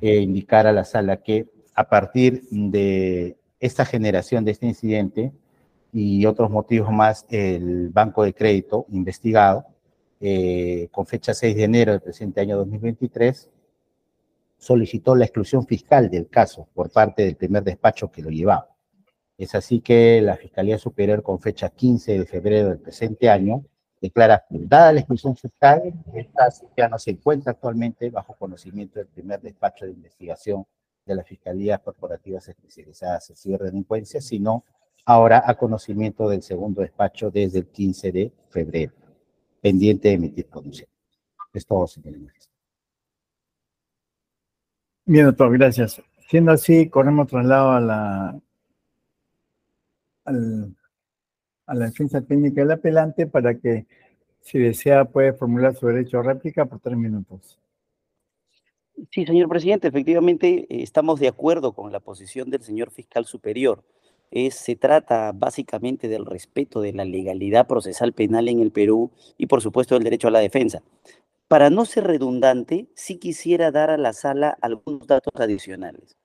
eh, 0.00 0.20
indicar 0.20 0.66
a 0.66 0.72
la 0.72 0.84
sala 0.84 1.18
que 1.18 1.46
a 1.74 1.88
partir 1.88 2.44
de 2.50 3.36
esta 3.60 3.84
generación 3.84 4.44
de 4.44 4.52
este 4.52 4.66
incidente 4.66 5.32
y 5.92 6.24
otros 6.24 6.50
motivos 6.50 6.90
más, 6.90 7.26
el 7.28 7.90
Banco 7.90 8.24
de 8.24 8.32
Crédito 8.32 8.86
investigado, 8.88 9.66
eh, 10.24 10.88
con 10.92 11.04
fecha 11.04 11.34
6 11.34 11.56
de 11.56 11.64
enero 11.64 11.90
del 11.90 12.00
presente 12.00 12.40
año 12.40 12.56
2023, 12.56 13.50
solicitó 14.56 15.16
la 15.16 15.24
exclusión 15.24 15.66
fiscal 15.66 16.08
del 16.08 16.28
caso 16.28 16.68
por 16.72 16.92
parte 16.92 17.24
del 17.24 17.34
primer 17.34 17.64
despacho 17.64 18.12
que 18.12 18.22
lo 18.22 18.30
llevaba. 18.30 18.68
Es 19.36 19.56
así 19.56 19.80
que 19.80 20.22
la 20.22 20.36
Fiscalía 20.36 20.78
Superior, 20.78 21.24
con 21.24 21.40
fecha 21.40 21.70
15 21.70 22.20
de 22.20 22.24
febrero 22.26 22.68
del 22.68 22.78
presente 22.78 23.28
año, 23.28 23.64
declara 24.00 24.44
dada 24.48 24.92
la 24.92 25.00
exclusión 25.00 25.34
fiscal, 25.34 25.92
esta 26.14 26.48
ya 26.76 26.88
no 26.88 27.00
se 27.00 27.10
encuentra 27.10 27.50
actualmente 27.50 28.08
bajo 28.08 28.34
conocimiento 28.34 29.00
del 29.00 29.08
primer 29.08 29.40
despacho 29.40 29.86
de 29.86 29.90
investigación 29.90 30.64
de 31.04 31.16
las 31.16 31.26
Fiscalías 31.26 31.80
Corporativas 31.80 32.46
Especializadas 32.48 33.30
en 33.30 33.36
Ciberdelincuencia, 33.36 34.20
sino 34.20 34.64
ahora 35.04 35.42
a 35.44 35.56
conocimiento 35.56 36.28
del 36.28 36.42
segundo 36.42 36.82
despacho 36.82 37.32
desde 37.32 37.58
el 37.58 37.66
15 37.66 38.12
de 38.12 38.32
febrero, 38.50 38.92
pendiente 39.62 40.08
de 40.08 40.14
emitir 40.14 40.46
pronuncia. 40.46 40.86
Es 41.54 41.64
todo, 41.64 41.86
señor 41.86 42.14
Bien, 45.04 45.26
doctor, 45.26 45.52
gracias. 45.52 46.02
Siendo 46.28 46.52
así, 46.52 46.88
corremos 46.88 47.28
traslado 47.28 47.72
a 47.72 47.80
la, 47.80 48.40
a 50.24 51.74
la 51.74 51.86
defensa 51.86 52.20
técnica 52.22 52.62
del 52.62 52.72
apelante 52.72 53.26
para 53.26 53.58
que, 53.58 53.86
si 54.40 54.58
desea, 54.58 55.04
puede 55.04 55.32
formular 55.32 55.74
su 55.74 55.86
derecho 55.86 56.18
a 56.18 56.22
réplica 56.22 56.64
por 56.66 56.80
tres 56.80 56.96
minutos. 56.96 57.58
Sí, 59.10 59.26
señor 59.26 59.48
presidente, 59.48 59.88
efectivamente 59.88 60.66
eh, 60.68 60.82
estamos 60.82 61.18
de 61.18 61.28
acuerdo 61.28 61.72
con 61.72 61.92
la 61.92 62.00
posición 62.00 62.50
del 62.50 62.62
señor 62.62 62.90
fiscal 62.90 63.24
superior. 63.26 63.84
Se 64.50 64.76
trata 64.76 65.32
básicamente 65.32 66.08
del 66.08 66.24
respeto 66.24 66.80
de 66.80 66.92
la 66.92 67.04
legalidad 67.04 67.66
procesal 67.66 68.12
penal 68.12 68.48
en 68.48 68.60
el 68.60 68.70
Perú 68.70 69.10
y, 69.36 69.46
por 69.46 69.60
supuesto, 69.60 69.94
del 69.94 70.04
derecho 70.04 70.28
a 70.28 70.30
la 70.30 70.38
defensa. 70.38 70.82
Para 71.48 71.68
no 71.68 71.84
ser 71.84 72.04
redundante, 72.04 72.86
sí 72.94 73.18
quisiera 73.18 73.70
dar 73.70 73.90
a 73.90 73.98
la 73.98 74.14
sala 74.14 74.56
algunos 74.62 75.06
datos 75.06 75.34
adicionales. 75.36 76.16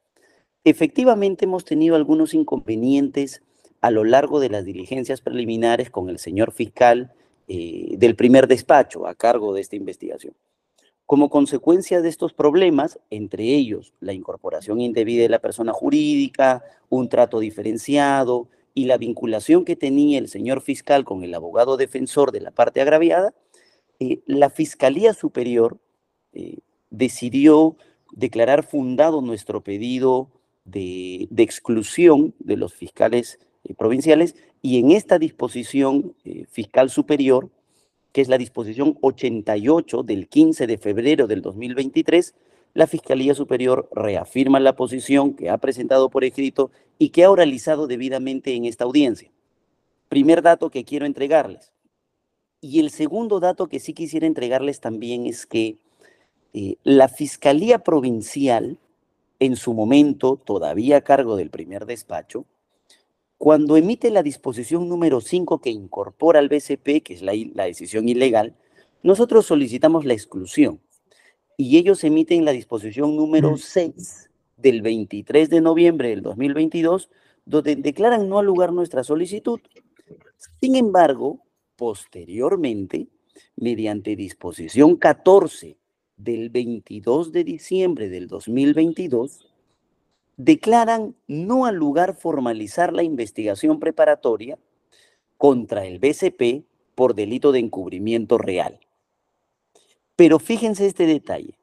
Efectivamente 0.64 1.44
hemos 1.44 1.66
tenido 1.66 1.98
algunos 1.98 2.34
inconvenientes 2.34 3.42
a 3.82 3.92
lo 3.92 4.06
largo 4.06 4.40
de 4.40 4.50
las 4.50 4.64
diligencias 4.64 5.20
preliminares 5.20 5.90
con 5.90 6.10
el 6.10 6.18
señor 6.18 6.54
fiscal 6.54 7.12
eh, 7.50 7.96
del 7.98 8.16
primer 8.16 8.48
despacho 8.48 9.06
a 9.06 9.16
cargo 9.16 9.54
de 9.54 9.62
esta 9.62 9.76
investigación. 9.76 10.34
Como 11.08 11.30
consecuencia 11.30 12.02
de 12.02 12.10
estos 12.10 12.34
problemas, 12.34 13.00
entre 13.10 13.46
ellos 13.46 13.94
la 14.02 14.12
incorporación 14.12 14.82
indebida 14.82 15.22
de 15.22 15.30
la 15.30 15.40
persona 15.40 15.72
jurídica, 15.72 16.66
un 16.90 17.08
trato 17.08 17.40
diferenciado 17.40 18.50
y 18.74 18.86
la 18.86 18.98
vinculación 18.98 19.64
que 19.64 19.78
tenía 19.78 20.20
el 20.20 20.28
señor 20.28 20.60
fiscal 20.60 21.06
con 21.06 21.24
el 21.24 21.34
abogado 21.34 21.78
defensor 21.78 22.34
de 22.34 22.42
la 22.42 22.52
parte 22.52 22.82
agraviada, 22.82 23.34
eh, 24.02 24.20
la 24.26 24.50
Fiscalía 24.50 25.14
Superior 25.14 25.78
eh, 26.34 26.58
decidió 26.90 27.78
declarar 28.12 28.64
fundado 28.64 29.22
nuestro 29.22 29.64
pedido 29.64 30.30
de, 30.66 31.30
exclusión 31.38 32.36
de 32.40 32.58
los 32.58 32.74
fiscales 32.74 33.40
eh, 33.64 33.74
provinciales 33.76 34.36
y 34.62 34.78
en 34.78 34.92
esta 34.92 35.20
disposición 35.20 36.16
fiscal 36.50 36.90
superior 36.90 37.50
que 38.18 38.22
es 38.22 38.30
la 38.30 38.40
disposición 38.40 38.98
88 39.02 40.02
del 40.02 40.28
15 40.28 40.66
de 40.66 40.80
febrero 40.80 41.28
del 41.28 41.44
2023, 41.44 42.34
la 42.74 42.88
Fiscalía 42.88 43.36
Superior 43.36 43.88
reafirma 43.92 44.60
la 44.60 44.76
posición 44.76 45.36
que 45.36 45.52
ha 45.52 45.60
presentado 45.60 46.10
por 46.10 46.24
escrito 46.24 46.72
y 46.98 47.10
que 47.10 47.24
ha 47.24 47.30
oralizado 47.30 47.86
debidamente 47.86 48.56
en 48.56 48.66
esta 48.66 48.86
audiencia. 48.86 49.30
Primer 50.10 50.42
dato 50.42 50.72
que 50.72 50.84
quiero 50.84 51.06
entregarles. 51.06 51.72
Y 52.60 52.80
el 52.80 52.90
segundo 52.90 53.40
dato 53.40 53.68
que 53.68 53.80
sí 53.80 53.94
quisiera 53.94 54.26
entregarles 54.26 54.80
también 54.80 55.28
es 55.28 55.46
que 55.46 55.78
eh, 56.56 56.78
la 56.82 57.10
Fiscalía 57.10 57.84
Provincial, 57.84 58.80
en 59.40 59.56
su 59.56 59.76
momento, 59.76 60.42
todavía 60.44 60.98
a 60.98 61.02
cargo 61.02 61.36
del 61.36 61.52
primer 61.52 61.86
despacho, 61.86 62.46
cuando 63.38 63.78
emite 63.78 64.10
la 64.10 64.24
disposición 64.24 64.90
número 64.90 65.22
5 65.22 65.60
que 65.62 65.70
incorpora 65.70 66.40
al 66.40 66.50
BCP, 66.50 67.04
que 67.04 67.14
es 67.14 67.22
la, 67.22 67.66
decisión 67.66 68.10
ilegal, 68.10 68.56
nosotros 69.04 69.46
solicitamos 69.46 70.06
la 70.06 70.14
exclusión 70.14 70.82
y 71.56 71.78
ellos 71.78 72.04
emiten 72.04 72.46
la 72.46 72.52
disposición 72.52 73.16
número 73.16 73.58
6 73.58 74.30
del 74.58 74.82
23 74.82 75.50
de 75.50 75.62
noviembre 75.62 76.10
del 76.10 76.24
2022, 76.24 77.10
donde 77.46 77.76
declaran 77.76 78.28
no 78.28 78.40
al 78.40 78.46
lugar 78.48 78.74
nuestra 78.74 79.04
solicitud. 79.04 79.60
Sin 80.60 80.76
embargo, 80.76 81.40
posteriormente, 81.76 83.08
mediante 83.56 84.16
disposición 84.16 84.96
14 84.96 85.78
del 86.18 86.50
22 86.50 87.32
de 87.32 87.44
diciembre 87.44 88.10
del 88.10 88.28
2022, 88.28 89.48
declaran 90.38 91.16
no 91.28 91.66
al 91.66 91.76
lugar 91.76 92.16
formalizar 92.16 92.94
la 92.94 93.04
investigación 93.04 93.80
preparatoria 93.80 94.58
contra 95.38 95.86
el 95.86 96.00
BCP 96.00 96.66
por 96.96 97.16
delito 97.16 97.52
de 97.52 97.60
encubrimiento 97.60 98.38
real. 98.38 98.80
Pero 100.16 100.40
fíjense 100.40 100.86
este 100.86 101.06
detalle. 101.06 101.58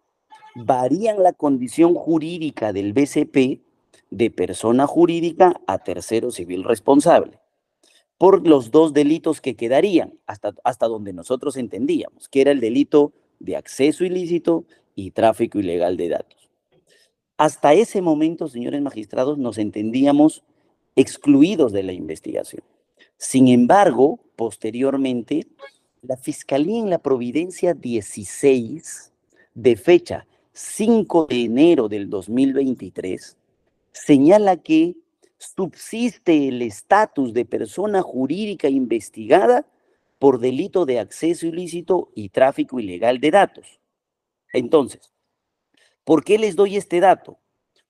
Varían 0.54 1.22
la 1.22 1.32
condición 1.32 1.94
jurídica 1.94 2.72
del 2.72 2.92
BCP 2.92 3.62
de 4.10 4.30
persona 4.30 4.86
jurídica 4.86 5.60
a 5.66 5.78
tercero 5.78 6.30
civil 6.30 6.62
responsable 6.62 7.40
por 8.16 8.46
los 8.46 8.70
dos 8.70 8.92
delitos 8.92 9.40
que 9.40 9.56
quedarían, 9.56 10.14
hasta, 10.26 10.54
hasta 10.62 10.86
donde 10.86 11.12
nosotros 11.12 11.56
entendíamos, 11.56 12.28
que 12.28 12.42
era 12.42 12.52
el 12.52 12.60
delito 12.60 13.12
de 13.40 13.56
acceso 13.56 14.04
ilícito 14.04 14.64
y 14.94 15.10
tráfico 15.10 15.58
ilegal 15.58 15.96
de 15.96 16.10
datos. 16.10 16.43
Hasta 17.36 17.74
ese 17.74 18.00
momento, 18.00 18.48
señores 18.48 18.80
magistrados, 18.80 19.38
nos 19.38 19.58
entendíamos 19.58 20.44
excluidos 20.94 21.72
de 21.72 21.82
la 21.82 21.92
investigación. 21.92 22.62
Sin 23.16 23.48
embargo, 23.48 24.20
posteriormente, 24.36 25.46
la 26.02 26.16
Fiscalía 26.16 26.78
en 26.78 26.90
la 26.90 26.98
Providencia 26.98 27.74
16, 27.74 29.12
de 29.54 29.76
fecha 29.76 30.26
5 30.52 31.26
de 31.26 31.42
enero 31.42 31.88
del 31.88 32.08
2023, 32.08 33.36
señala 33.92 34.56
que 34.56 34.94
subsiste 35.38 36.48
el 36.48 36.62
estatus 36.62 37.32
de 37.32 37.44
persona 37.44 38.02
jurídica 38.02 38.68
investigada 38.68 39.66
por 40.18 40.38
delito 40.38 40.86
de 40.86 41.00
acceso 41.00 41.46
ilícito 41.46 42.10
y 42.14 42.28
tráfico 42.28 42.78
ilegal 42.78 43.18
de 43.20 43.30
datos. 43.30 43.80
Entonces, 44.52 45.13
¿Por 46.04 46.22
qué 46.22 46.38
les 46.38 46.54
doy 46.54 46.76
este 46.76 47.00
dato? 47.00 47.38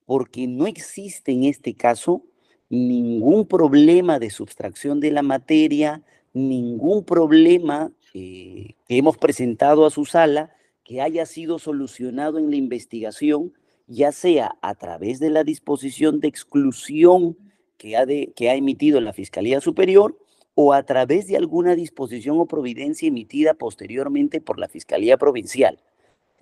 Porque 0.07 0.47
no 0.47 0.67
existe 0.67 1.33
en 1.33 1.45
este 1.45 1.75
caso 1.75 2.23
ningún 2.69 3.47
problema 3.47 4.19
de 4.19 4.31
sustracción 4.31 5.01
de 5.01 5.11
la 5.11 5.23
materia, 5.23 6.03
ningún 6.33 7.05
problema 7.05 7.93
eh, 8.15 8.75
que 8.87 8.97
hemos 8.97 9.19
presentado 9.19 9.85
a 9.85 9.91
su 9.91 10.05
sala 10.05 10.55
que 10.85 11.01
haya 11.01 11.27
sido 11.27 11.59
solucionado 11.59 12.39
en 12.39 12.51
la 12.51 12.57
investigación, 12.57 13.53
ya 13.87 14.13
sea 14.13 14.57
a 14.63 14.75
través 14.75 15.19
de 15.19 15.31
la 15.31 15.43
disposición 15.43 16.21
de 16.21 16.29
exclusión 16.29 17.37
que 17.79 17.97
ha, 17.97 18.07
que 18.07 18.51
ha 18.51 18.55
emitido 18.55 19.01
la 19.01 19.13
Fiscalía 19.13 19.61
Superior 19.61 20.17
o 20.55 20.73
a 20.73 20.85
través 20.85 21.27
de 21.27 21.37
alguna 21.37 21.75
disposición 21.75 22.39
o 22.39 22.47
providencia 22.47 23.09
emitida 23.09 23.55
posteriormente 23.55 24.41
por 24.41 24.61
la 24.61 24.69
Fiscalía 24.69 25.17
Provincial 25.17 25.81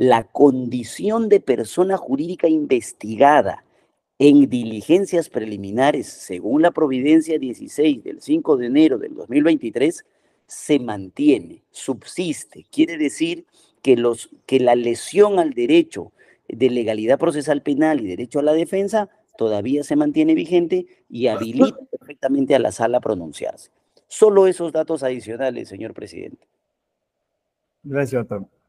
la 0.03 0.25
condición 0.25 1.29
de 1.29 1.39
persona 1.39 1.97
jurídica 1.97 2.49
investigada 2.49 3.63
en 4.19 4.51
diligencias 4.51 5.29
preliminares, 5.29 6.09
según 6.09 6.61
la 6.61 6.73
Providencia 6.73 7.39
16 7.39 8.03
del 8.03 8.21
5 8.21 8.57
de 8.57 8.67
enero 8.67 8.99
del 8.99 9.15
2023, 9.15 10.05
se 10.45 10.81
mantiene, 10.81 11.63
subsiste. 11.71 12.67
Quiere 12.73 12.99
decir 12.99 13.47
que, 13.81 13.97
los, 13.97 14.31
que 14.45 14.59
la 14.59 14.75
lesión 14.75 15.39
al 15.39 15.53
derecho 15.53 16.11
de 16.49 16.69
legalidad 16.69 17.17
procesal 17.17 17.63
penal 17.63 18.01
y 18.01 18.09
derecho 18.09 18.41
a 18.41 18.43
la 18.43 18.55
defensa 18.55 19.09
todavía 19.39 19.85
se 19.85 19.95
mantiene 19.95 20.35
vigente 20.35 20.87
y 21.09 21.29
habilita 21.29 21.79
perfectamente 21.97 22.57
a 22.57 22.59
la 22.59 22.73
sala 22.73 22.99
a 22.99 23.01
pronunciarse. 23.01 23.71
Solo 24.09 24.49
esos 24.49 24.73
datos 24.73 25.05
adicionales, 25.05 25.69
señor 25.69 25.95
presidente. 25.95 26.49
Gracias, 27.85 28.29
doctor. 28.29 28.62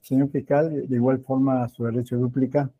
Señor 0.00 0.30
fiscal, 0.30 0.88
de 0.88 0.96
igual 0.96 1.20
forma 1.20 1.68
su 1.68 1.84
derecho 1.84 2.16
duplica. 2.16 2.70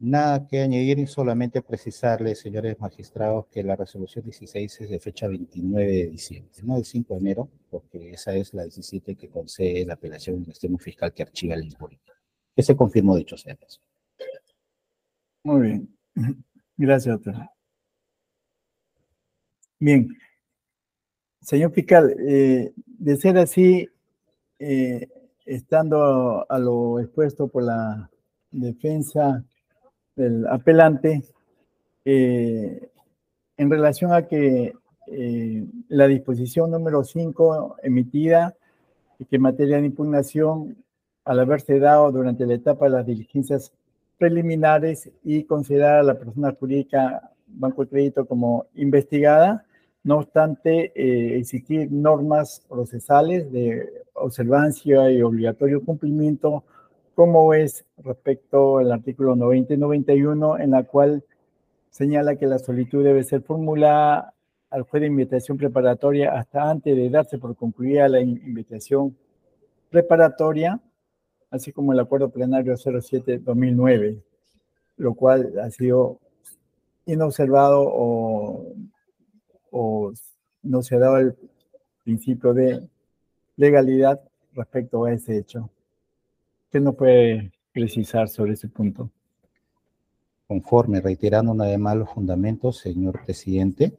Nada 0.00 0.46
que 0.46 0.60
añadir, 0.60 1.08
solamente 1.08 1.60
precisarle, 1.60 2.36
señores 2.36 2.78
magistrados, 2.78 3.46
que 3.48 3.64
la 3.64 3.74
resolución 3.74 4.24
16 4.24 4.82
es 4.82 4.90
de 4.90 5.00
fecha 5.00 5.26
29 5.26 5.90
de 5.90 6.06
diciembre, 6.06 6.52
no 6.62 6.76
del 6.76 6.84
5 6.84 7.14
de 7.14 7.20
enero, 7.20 7.50
porque 7.68 8.10
esa 8.10 8.32
es 8.36 8.54
la 8.54 8.62
17 8.62 9.16
que 9.16 9.28
concede 9.28 9.84
la 9.84 9.94
apelación 9.94 10.40
del 10.40 10.50
extremo 10.50 10.78
fiscal 10.78 11.12
que 11.12 11.24
archiva 11.24 11.54
el 11.56 11.64
informe. 11.64 11.98
Que 12.54 12.62
se 12.62 12.76
confirmó 12.76 13.16
dicho 13.16 13.36
sea 13.36 13.56
eso. 13.60 13.80
Muy 15.42 15.62
bien. 15.62 15.96
Gracias, 16.76 17.20
doctor. 17.20 17.48
Bien. 19.80 20.08
Señor 21.40 21.72
fiscal, 21.72 22.14
eh, 22.20 22.72
de 22.76 23.16
ser 23.16 23.38
así, 23.38 23.88
eh, 24.58 25.08
estando 25.44 26.46
a, 26.48 26.58
lo 26.58 27.00
expuesto 27.00 27.48
por 27.48 27.64
la 27.64 28.10
defensa 28.50 29.44
del 30.16 30.46
apelante, 30.46 31.22
eh, 32.04 32.90
en 33.56 33.70
relación 33.70 34.12
a 34.12 34.26
que 34.26 34.72
eh, 35.06 35.66
la 35.88 36.06
disposición 36.06 36.70
número 36.70 37.02
5 37.04 37.76
emitida 37.82 38.54
que 39.30 39.38
materia 39.38 39.78
de 39.78 39.86
impugnación, 39.86 40.76
al 41.24 41.40
haberse 41.40 41.78
dado 41.78 42.12
durante 42.12 42.46
la 42.46 42.54
etapa 42.54 42.86
de 42.86 42.92
las 42.92 43.06
diligencias 43.06 43.72
preliminares 44.16 45.10
y 45.24 45.44
considerar 45.44 46.00
a 46.00 46.02
la 46.02 46.18
persona 46.18 46.54
jurídica 46.58 47.32
Banco 47.46 47.84
de 47.84 47.90
Crédito 47.90 48.26
como 48.26 48.66
investigada, 48.74 49.64
no 50.04 50.18
obstante, 50.18 50.92
eh, 50.94 51.38
existir 51.38 51.90
normas 51.90 52.64
procesales 52.68 53.50
de 53.52 54.04
observancia 54.14 55.10
y 55.10 55.22
obligatorio 55.22 55.84
cumplimiento, 55.84 56.64
como 57.14 57.52
es 57.54 57.84
respecto 57.98 58.78
al 58.78 58.92
artículo 58.92 59.36
90 59.36 59.74
y 59.74 59.76
91, 59.76 60.58
en 60.58 60.70
la 60.70 60.84
cual 60.84 61.24
señala 61.90 62.36
que 62.36 62.46
la 62.46 62.58
solicitud 62.58 63.02
debe 63.04 63.24
ser 63.24 63.42
formulada 63.42 64.34
al 64.70 64.82
juez 64.82 65.00
de 65.00 65.06
invitación 65.08 65.56
preparatoria 65.56 66.38
hasta 66.38 66.70
antes 66.70 66.94
de 66.94 67.10
darse 67.10 67.38
por 67.38 67.56
concluida 67.56 68.08
la 68.08 68.20
invitación 68.20 69.16
preparatoria, 69.90 70.80
así 71.50 71.72
como 71.72 71.92
el 71.92 72.00
acuerdo 72.00 72.30
plenario 72.30 72.74
07-2009, 72.74 74.22
lo 74.98 75.14
cual 75.14 75.58
ha 75.62 75.70
sido 75.70 76.20
inobservado 77.06 77.82
o 77.82 78.74
o 79.70 80.12
no 80.62 80.82
se 80.82 80.96
ha 80.96 80.98
dado 80.98 81.18
el 81.18 81.36
principio 82.04 82.54
de 82.54 82.88
legalidad 83.56 84.20
respecto 84.54 85.04
a 85.04 85.12
ese 85.12 85.38
hecho. 85.38 85.70
¿Qué 86.70 86.80
nos 86.80 86.94
puede 86.96 87.52
precisar 87.72 88.28
sobre 88.28 88.54
ese 88.54 88.68
punto? 88.68 89.10
conforme, 90.48 91.02
reiterando 91.02 91.52
una 91.52 91.66
vez 91.66 91.78
más 91.78 91.96
los 91.96 92.08
fundamentos, 92.08 92.78
señor 92.78 93.22
presidente, 93.24 93.94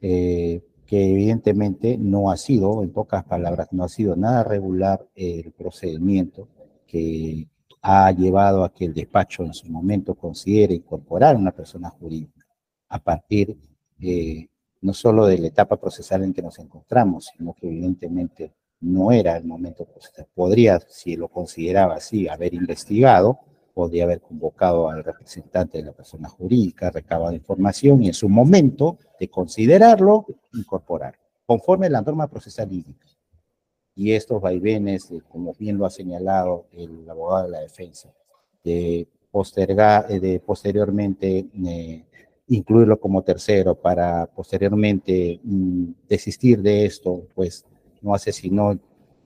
eh, 0.00 0.62
que 0.86 1.10
evidentemente 1.10 1.98
no 1.98 2.30
ha 2.30 2.36
sido, 2.38 2.82
en 2.82 2.90
pocas 2.90 3.22
palabras, 3.24 3.68
no 3.72 3.84
ha 3.84 3.88
sido 3.88 4.16
nada 4.16 4.42
regular 4.42 5.06
el 5.14 5.52
procedimiento 5.52 6.48
que 6.86 7.46
ha 7.82 8.10
llevado 8.12 8.64
a 8.64 8.72
que 8.72 8.86
el 8.86 8.94
despacho 8.94 9.44
en 9.44 9.52
su 9.52 9.68
momento 9.70 10.14
considere 10.14 10.74
incorporar 10.74 11.36
una 11.36 11.52
persona 11.52 11.90
jurídica 11.90 12.46
a 12.88 12.98
partir 12.98 13.56
eh, 14.00 14.48
no 14.82 14.94
solo 14.94 15.26
de 15.26 15.38
la 15.38 15.48
etapa 15.48 15.76
procesal 15.76 16.24
en 16.24 16.32
que 16.32 16.42
nos 16.42 16.58
encontramos, 16.58 17.30
sino 17.36 17.54
que 17.54 17.68
evidentemente 17.68 18.52
no 18.80 19.12
era 19.12 19.36
el 19.36 19.44
momento 19.44 19.84
procesal. 19.84 20.26
Podría, 20.34 20.80
si 20.88 21.16
lo 21.16 21.28
consideraba 21.28 21.96
así, 21.96 22.28
haber 22.28 22.54
investigado, 22.54 23.38
podría 23.74 24.04
haber 24.04 24.20
convocado 24.20 24.88
al 24.88 25.04
representante 25.04 25.78
de 25.78 25.84
la 25.84 25.92
persona 25.92 26.28
jurídica, 26.28 26.90
recabado 26.90 27.34
información 27.34 28.02
y 28.02 28.08
en 28.08 28.14
su 28.14 28.28
momento 28.28 28.98
de 29.18 29.28
considerarlo, 29.28 30.26
incorporar, 30.54 31.18
conforme 31.46 31.86
a 31.86 31.90
la 31.90 32.02
norma 32.02 32.26
procesal 32.28 32.72
hídrica. 32.72 33.06
Y 33.94 34.12
estos 34.12 34.40
vaivenes, 34.40 35.12
como 35.28 35.52
bien 35.54 35.76
lo 35.76 35.84
ha 35.84 35.90
señalado 35.90 36.66
el 36.72 37.08
abogado 37.08 37.44
de 37.44 37.50
la 37.50 37.60
defensa, 37.60 38.12
de, 38.64 39.08
postergar, 39.30 40.08
de 40.08 40.40
posteriormente 40.40 41.46
eh, 41.66 42.06
incluirlo 42.50 42.98
como 42.98 43.22
tercero 43.22 43.76
para 43.76 44.26
posteriormente 44.26 45.40
mm, 45.42 45.84
desistir 46.08 46.60
de 46.60 46.84
esto, 46.84 47.28
pues 47.34 47.64
no 48.02 48.12
hace 48.12 48.32
sino 48.32 48.78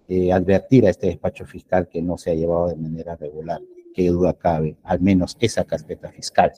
eh, 0.09 0.31
advertir 0.31 0.87
a 0.87 0.91
este 0.91 1.07
despacho 1.07 1.47
fiscal 1.47 1.89
que 1.89 2.03
no 2.03 2.19
se 2.19 2.31
ha 2.31 2.35
llevado 2.35 2.69
de 2.69 2.77
manera 2.77 3.17
regular. 3.17 3.61
Qué 3.95 4.09
duda 4.09 4.35
cabe, 4.35 4.77
al 4.83 5.01
menos 5.01 5.37
esa 5.41 5.65
carpeta 5.65 6.13
fiscal. 6.13 6.53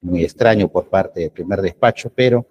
Muy 0.00 0.24
extraño 0.24 0.68
por 0.68 0.88
parte 0.88 1.20
del 1.20 1.30
primer 1.30 1.62
despacho, 1.62 2.10
pero 2.12 2.46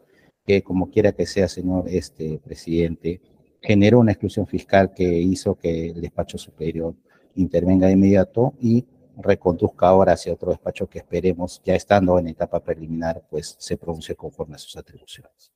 que 0.46 0.62
como 0.62 0.90
quiera 0.90 1.12
que 1.12 1.26
sea, 1.26 1.50
señor 1.50 1.86
este 1.90 2.40
presidente, 2.40 3.20
generó 3.62 4.00
una 4.00 4.14
exclusión 4.14 4.48
fiscal 4.48 4.94
que 4.94 5.04
hizo 5.04 5.56
que 5.56 5.88
el 5.90 6.00
despacho 6.00 6.38
superior 6.38 6.96
intervenga 7.36 7.88
de 7.88 7.94
inmediato 7.94 8.54
y 8.62 8.86
reconduzca 9.18 9.88
ahora 9.88 10.14
hacia 10.14 10.34
otro 10.34 10.50
despacho 10.50 10.88
que 10.88 11.00
esperemos, 11.00 11.62
ya 11.64 11.76
estando 11.76 12.18
en 12.20 12.28
etapa 12.28 12.60
preliminar, 12.60 13.24
pues 13.30 13.56
se 13.60 13.78
pronuncie 13.78 14.16
conforme 14.16 14.56
a 14.56 14.60
sus 14.60 14.76
atribuciones. 14.78 15.52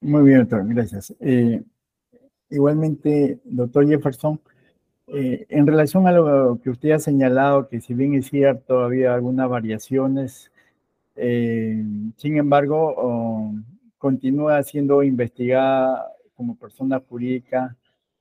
Muy 0.00 0.24
bien, 0.24 0.40
doctor, 0.40 0.66
gracias. 0.66 1.14
Eh, 1.20 1.62
igualmente, 2.50 3.40
doctor 3.44 3.86
Jefferson, 3.88 4.40
eh, 5.06 5.46
en 5.48 5.66
relación 5.66 6.06
a 6.06 6.12
lo 6.12 6.60
que 6.62 6.70
usted 6.70 6.90
ha 6.90 6.98
señalado, 6.98 7.68
que 7.68 7.80
si 7.80 7.94
bien 7.94 8.14
es 8.14 8.26
cierto, 8.26 8.80
había 8.80 9.14
algunas 9.14 9.48
variaciones, 9.48 10.50
eh, 11.16 11.82
sin 12.16 12.36
embargo, 12.36 13.54
continúa 13.98 14.62
siendo 14.62 15.02
investigada 15.02 16.12
como 16.34 16.56
persona 16.56 17.00
jurídica 17.08 17.76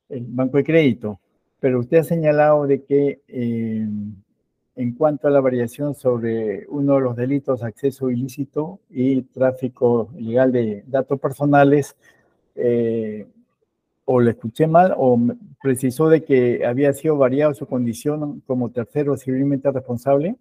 el 0.09 0.25
Banco 0.27 0.57
de 0.57 0.63
Crédito. 0.63 1.19
Pero 1.63 1.79
usted 1.79 1.99
ha 1.99 2.03
señalado 2.03 2.67
de 2.67 2.83
que 2.83 3.21
eh, 3.25 3.87
en 4.75 4.95
cuanto 4.95 5.29
a 5.29 5.31
la 5.31 5.39
variación 5.39 5.95
sobre 5.95 6.67
uno 6.67 6.95
de 6.95 6.99
los 6.99 7.15
delitos, 7.15 7.63
acceso 7.63 8.11
ilícito 8.11 8.81
y 8.89 9.21
tráfico 9.21 10.09
ilegal 10.17 10.51
de 10.51 10.83
datos 10.87 11.21
personales, 11.21 11.95
eh, 12.55 13.25
o 14.03 14.19
le 14.19 14.31
escuché 14.31 14.67
mal, 14.67 14.93
o 14.97 15.17
precisó 15.61 16.09
de 16.09 16.25
que 16.25 16.65
había 16.65 16.91
sido 16.91 17.15
variado 17.15 17.53
su 17.53 17.65
condición 17.65 18.41
como 18.45 18.69
tercero 18.71 19.15
civilmente 19.15 19.71
responsable. 19.71 20.35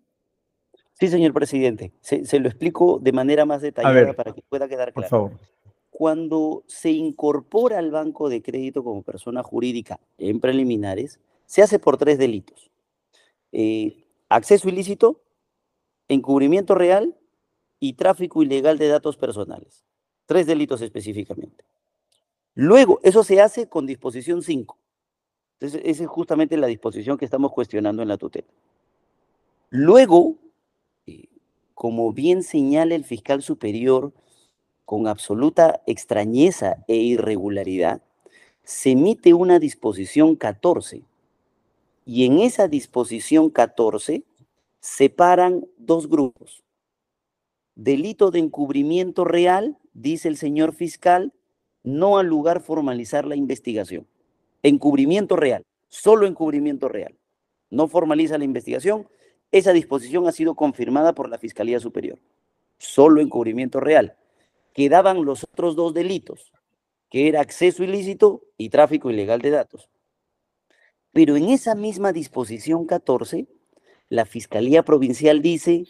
Sí, 0.94 1.06
señor 1.06 1.32
presidente. 1.32 1.92
Se, 2.00 2.40
lo 2.40 2.48
explico 2.48 2.98
de 3.00 3.12
manera 3.12 3.44
más 3.44 3.62
detallada 3.62 4.12
para 4.14 4.32
que 4.32 4.42
pueda 4.42 4.66
quedar 4.66 4.92
claro. 4.92 5.08
Por 5.08 5.08
favor 5.08 5.52
cuando 5.92 6.64
se 6.66 6.90
incorpora 6.90 7.78
al 7.78 7.90
banco 7.90 8.30
de 8.30 8.42
crédito 8.42 8.82
como 8.82 9.02
persona 9.02 9.42
jurídica 9.42 10.00
en 10.16 10.40
preliminares, 10.40 11.20
se 11.44 11.60
hace 11.60 11.78
por 11.78 11.98
tres 11.98 12.16
delitos. 12.16 12.70
Eh, 13.52 14.06
acceso 14.30 14.70
ilícito, 14.70 15.20
encubrimiento 16.08 16.74
real 16.74 17.14
y 17.78 17.92
tráfico 17.92 18.42
ilegal 18.42 18.78
de 18.78 18.88
datos 18.88 19.18
personales. 19.18 19.84
Tres 20.24 20.46
delitos 20.46 20.80
específicamente. 20.80 21.62
Luego, 22.54 22.98
eso 23.02 23.22
se 23.22 23.42
hace 23.42 23.68
con 23.68 23.86
disposición 23.86 24.42
5. 24.42 24.78
Entonces, 25.60 25.82
esa 25.84 26.04
es 26.04 26.08
justamente 26.08 26.56
la 26.56 26.68
disposición 26.68 27.18
que 27.18 27.26
estamos 27.26 27.52
cuestionando 27.52 28.00
en 28.00 28.08
la 28.08 28.16
tutela. 28.16 28.48
Luego, 29.68 30.36
eh, 31.06 31.28
como 31.74 32.14
bien 32.14 32.42
señala 32.42 32.94
el 32.94 33.04
fiscal 33.04 33.42
superior, 33.42 34.14
con 34.92 35.06
absoluta 35.06 35.80
extrañeza 35.86 36.84
e 36.86 36.96
irregularidad, 36.96 38.02
se 38.62 38.90
emite 38.90 39.32
una 39.32 39.58
disposición 39.58 40.36
14 40.36 41.00
y 42.04 42.26
en 42.26 42.40
esa 42.40 42.68
disposición 42.68 43.48
14 43.48 44.22
separan 44.80 45.66
dos 45.78 46.10
grupos. 46.10 46.62
Delito 47.74 48.30
de 48.30 48.40
encubrimiento 48.40 49.24
real, 49.24 49.78
dice 49.94 50.28
el 50.28 50.36
señor 50.36 50.74
fiscal, 50.74 51.32
no 51.82 52.18
al 52.18 52.26
lugar 52.26 52.60
formalizar 52.60 53.24
la 53.24 53.34
investigación. 53.34 54.06
Encubrimiento 54.62 55.36
real, 55.36 55.64
solo 55.88 56.26
encubrimiento 56.26 56.90
real. 56.90 57.16
No 57.70 57.88
formaliza 57.88 58.36
la 58.36 58.44
investigación. 58.44 59.08
Esa 59.52 59.72
disposición 59.72 60.28
ha 60.28 60.32
sido 60.32 60.54
confirmada 60.54 61.14
por 61.14 61.30
la 61.30 61.38
Fiscalía 61.38 61.80
Superior. 61.80 62.18
Solo 62.76 63.22
encubrimiento 63.22 63.80
real 63.80 64.18
quedaban 64.72 65.24
los 65.24 65.44
otros 65.44 65.76
dos 65.76 65.94
delitos, 65.94 66.52
que 67.10 67.28
era 67.28 67.40
acceso 67.40 67.84
ilícito 67.84 68.42
y 68.56 68.70
tráfico 68.70 69.10
ilegal 69.10 69.40
de 69.40 69.50
datos. 69.50 69.88
Pero 71.12 71.36
en 71.36 71.50
esa 71.50 71.74
misma 71.74 72.12
disposición 72.12 72.86
14, 72.86 73.46
la 74.08 74.24
Fiscalía 74.24 74.82
Provincial 74.82 75.42
dice, 75.42 75.86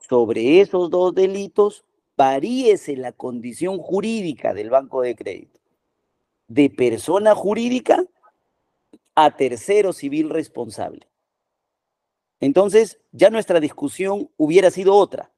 sobre 0.00 0.60
esos 0.60 0.90
dos 0.90 1.14
delitos, 1.14 1.84
varíese 2.16 2.96
la 2.96 3.12
condición 3.12 3.78
jurídica 3.78 4.54
del 4.54 4.70
banco 4.70 5.02
de 5.02 5.14
crédito, 5.14 5.60
de 6.48 6.70
persona 6.70 7.34
jurídica 7.34 8.04
a 9.14 9.36
tercero 9.36 9.92
civil 9.92 10.30
responsable. 10.30 11.08
Entonces, 12.40 13.00
ya 13.12 13.30
nuestra 13.30 13.60
discusión 13.60 14.30
hubiera 14.36 14.70
sido 14.70 14.94
otra. 14.94 15.30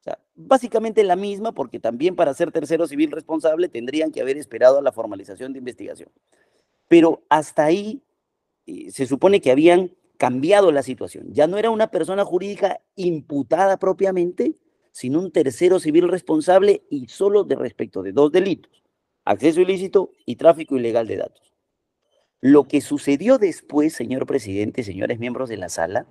O 0.00 0.02
sea, 0.02 0.18
básicamente 0.34 1.04
la 1.04 1.16
misma, 1.16 1.52
porque 1.52 1.78
también 1.78 2.16
para 2.16 2.32
ser 2.34 2.52
tercero 2.52 2.86
civil 2.86 3.10
responsable 3.10 3.68
tendrían 3.68 4.10
que 4.10 4.20
haber 4.20 4.38
esperado 4.38 4.78
a 4.78 4.82
la 4.82 4.92
formalización 4.92 5.52
de 5.52 5.58
investigación. 5.58 6.08
Pero 6.88 7.22
hasta 7.28 7.64
ahí 7.64 8.02
eh, 8.66 8.90
se 8.90 9.06
supone 9.06 9.40
que 9.40 9.50
habían 9.50 9.92
cambiado 10.16 10.72
la 10.72 10.82
situación. 10.82 11.32
Ya 11.32 11.46
no 11.46 11.58
era 11.58 11.70
una 11.70 11.90
persona 11.90 12.24
jurídica 12.24 12.80
imputada 12.96 13.78
propiamente, 13.78 14.56
sino 14.92 15.18
un 15.18 15.32
tercero 15.32 15.80
civil 15.80 16.08
responsable 16.08 16.82
y 16.90 17.08
solo 17.08 17.44
de 17.44 17.56
respecto 17.56 18.02
de 18.02 18.12
dos 18.12 18.32
delitos, 18.32 18.82
acceso 19.24 19.60
ilícito 19.60 20.12
y 20.26 20.36
tráfico 20.36 20.76
ilegal 20.76 21.06
de 21.06 21.16
datos. 21.16 21.54
Lo 22.40 22.64
que 22.64 22.80
sucedió 22.80 23.38
después, 23.38 23.92
señor 23.92 24.26
presidente, 24.26 24.82
señores 24.82 25.18
miembros 25.18 25.48
de 25.48 25.58
la 25.58 25.68
sala, 25.68 26.06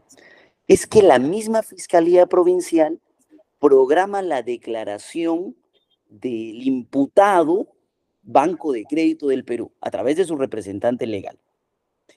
es 0.67 0.85
que 0.85 1.01
la 1.01 1.17
misma 1.17 1.63
Fiscalía 1.63 2.27
Provincial 2.27 2.99
programa 3.59 4.21
la 4.21 4.41
declaración 4.41 5.55
del 6.07 6.63
imputado 6.65 7.75
Banco 8.21 8.71
de 8.71 8.85
Crédito 8.85 9.27
del 9.27 9.45
Perú 9.45 9.71
a 9.81 9.91
través 9.91 10.17
de 10.17 10.25
su 10.25 10.35
representante 10.35 11.05
legal. 11.07 11.39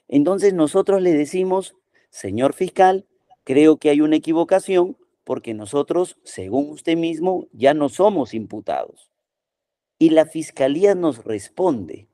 Entonces 0.07 0.53
nosotros 0.53 1.01
le 1.01 1.13
decimos, 1.13 1.75
señor 2.09 2.53
fiscal, 2.53 3.05
creo 3.43 3.77
que 3.77 3.89
hay 3.89 4.01
una 4.01 4.15
equivocación 4.15 4.97
porque 5.23 5.53
nosotros, 5.53 6.17
según 6.23 6.69
usted 6.69 6.97
mismo, 6.97 7.47
ya 7.53 7.73
no 7.73 7.89
somos 7.89 8.33
imputados. 8.33 9.09
Y 9.97 10.09
la 10.09 10.25
fiscalía 10.25 10.95
nos 10.95 11.23
responde 11.23 12.07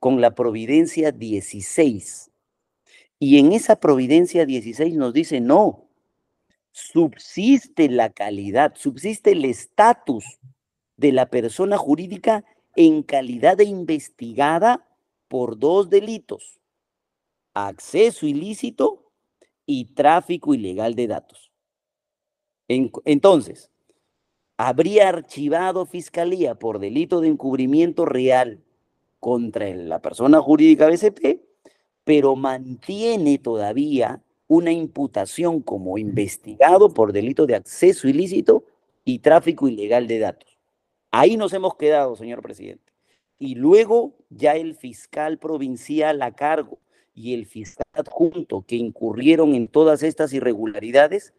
con 0.00 0.20
la 0.20 0.34
providencia 0.34 1.12
16. 1.12 2.30
Y 3.20 3.38
en 3.38 3.52
esa 3.52 3.80
providencia 3.80 4.46
16 4.46 4.94
nos 4.94 5.12
dice, 5.12 5.40
no, 5.40 5.87
subsiste 6.78 7.88
la 7.88 8.10
calidad, 8.10 8.74
subsiste 8.76 9.32
el 9.32 9.44
estatus 9.44 10.24
de 10.96 11.12
la 11.12 11.26
persona 11.26 11.76
jurídica 11.76 12.44
en 12.76 13.02
calidad 13.02 13.56
de 13.56 13.64
investigada 13.64 14.86
por 15.26 15.58
dos 15.58 15.90
delitos, 15.90 16.60
acceso 17.54 18.26
ilícito 18.26 19.10
y 19.66 19.86
tráfico 19.94 20.54
ilegal 20.54 20.94
de 20.94 21.06
datos. 21.08 21.50
entonces, 22.68 23.70
habría 24.56 25.08
archivado 25.08 25.86
fiscalía 25.86 26.54
por 26.54 26.78
delito 26.78 27.20
de 27.20 27.28
encubrimiento 27.28 28.04
real 28.04 28.62
contra 29.20 29.68
la 29.74 30.00
persona 30.00 30.40
jurídica 30.40 30.86
BCP, 30.86 31.40
pero 32.04 32.36
mantiene 32.36 33.38
todavía 33.38 34.22
una 34.48 34.72
imputación 34.72 35.60
como 35.60 35.98
investigado 35.98 36.92
por 36.92 37.12
delito 37.12 37.46
de 37.46 37.54
acceso 37.54 38.08
ilícito 38.08 38.64
y 39.04 39.20
tráfico 39.20 39.68
ilegal 39.68 40.06
de 40.08 40.18
datos. 40.18 40.58
Ahí 41.10 41.36
nos 41.36 41.52
hemos 41.52 41.76
quedado, 41.76 42.16
señor 42.16 42.42
presidente. 42.42 42.92
Y 43.38 43.54
luego 43.54 44.16
ya 44.30 44.56
el 44.56 44.74
fiscal 44.74 45.38
provincial 45.38 46.20
a 46.22 46.34
cargo 46.34 46.78
y 47.14 47.34
el 47.34 47.46
fiscal 47.46 47.86
adjunto 47.92 48.64
que 48.66 48.76
incurrieron 48.76 49.54
en 49.54 49.68
todas 49.68 50.02
estas 50.02 50.32
irregularidades 50.32 51.34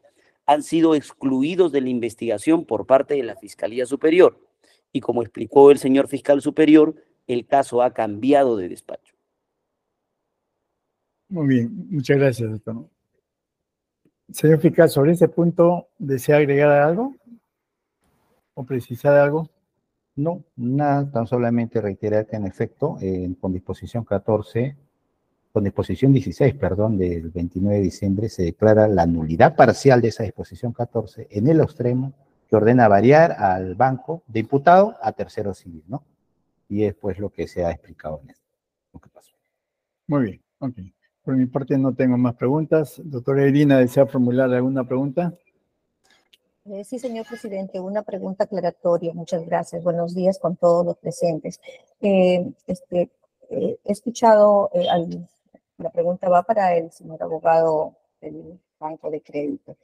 han 0.45 0.63
sido 0.63 0.95
excluidos 0.95 1.72
de 1.72 1.82
la 1.82 1.89
investigación 1.89 2.65
por 2.65 2.86
parte 2.86 3.15
de 3.15 3.24
la 3.24 3.36
Fiscalía 3.36 3.86
Superior. 3.86 4.39
Y 4.91 5.02
como 5.02 5.22
explicó 5.22 5.72
el 5.72 5.78
señor 5.78 6.08
fiscal 6.08 6.41
superior, 6.41 6.95
el 7.28 7.45
caso 7.45 7.84
ha 7.84 7.93
cambiado 7.93 8.58
de 8.58 8.69
despacho. 8.69 9.15
Muy 11.28 11.48
bien, 11.48 11.88
muchas 11.91 12.17
gracias, 12.17 12.50
doctor. 12.50 12.89
Señor 14.32 14.60
fiscal, 14.60 14.89
sobre 14.89 15.13
ese 15.13 15.28
punto, 15.28 15.88
¿desea 15.98 16.38
agregar 16.38 16.70
algo? 16.70 17.15
¿O 18.54 18.63
precisar 18.63 19.15
algo? 19.15 19.50
No, 20.15 20.44
nada, 20.56 21.10
tan 21.10 21.26
solamente 21.26 21.82
reiterar 21.82 22.28
que 22.28 22.36
en 22.36 22.46
efecto, 22.46 22.98
con 23.39 23.54
disposición 23.54 24.04
14, 24.04 24.76
con 25.52 25.63
disposición 25.63 26.13
16, 26.13 26.56
perdón, 26.56 26.98
del 26.98 27.30
29 27.30 27.78
de 27.78 27.84
diciembre, 27.84 28.30
se 28.30 28.44
declara 28.44 28.88
la 28.88 29.06
nulidad 29.06 29.56
parcial 29.56 30.02
de 30.02 30.10
esa 30.10 30.24
disposición 30.24 30.74
14 30.74 31.28
en 31.32 31.48
el 31.48 31.62
extremo 31.62 32.13
que 32.48 32.56
ordena 32.56 32.88
variar 32.88 33.32
al 33.32 33.76
banco 33.76 34.24
de 34.28 34.42
imputado 34.42 34.96
a 35.02 35.12
tercero 35.13 35.54
civil, 35.54 35.84
¿no? 35.88 36.04
Y 36.68 36.84
es 36.84 36.94
pues 36.96 37.18
lo 37.18 37.30
que 37.30 37.48
se 37.48 37.65
ha 37.65 37.72
explicado 37.72 38.20
en 38.24 38.32
esto, 38.32 38.46
lo 38.94 39.00
que 39.00 39.10
pasó. 39.10 39.34
Muy 40.08 40.24
bien, 40.24 40.42
ok. 40.60 40.76
Por 41.30 41.38
mi 41.38 41.46
parte 41.46 41.78
no 41.78 41.94
tengo 41.94 42.18
más 42.18 42.34
preguntas. 42.34 43.00
Doctora 43.04 43.46
Irina, 43.46 43.78
¿desea 43.78 44.08
formular 44.08 44.52
alguna 44.52 44.84
pregunta? 44.84 45.32
Eh, 46.65 46.84
sí, 46.84 46.98
señor 46.98 47.28
presidente, 47.28 47.80
una 47.80 48.02
pregunta 48.02 48.46
aclaratoria. 48.46 49.13
Muchas 49.13 49.46
gracias. 49.46 49.84
Buenos 49.84 50.15
días 50.15 50.39
con 50.39 50.56
todos 50.56 50.84
los 50.84 50.98
presentes. 50.98 51.62
Eh, 52.02 52.52
este, 52.65 53.12
eh, 53.52 53.78
he 53.86 53.92
escuchado, 53.92 54.72
la 55.78 55.92
pregunta 55.92 56.30
va 56.30 56.42
para 56.42 56.76
el 56.76 56.92
señor 56.92 57.22
abogado 57.22 57.94
del 58.22 58.60
Banco 58.80 59.12
de 59.12 59.22
Crédito. 59.22 59.78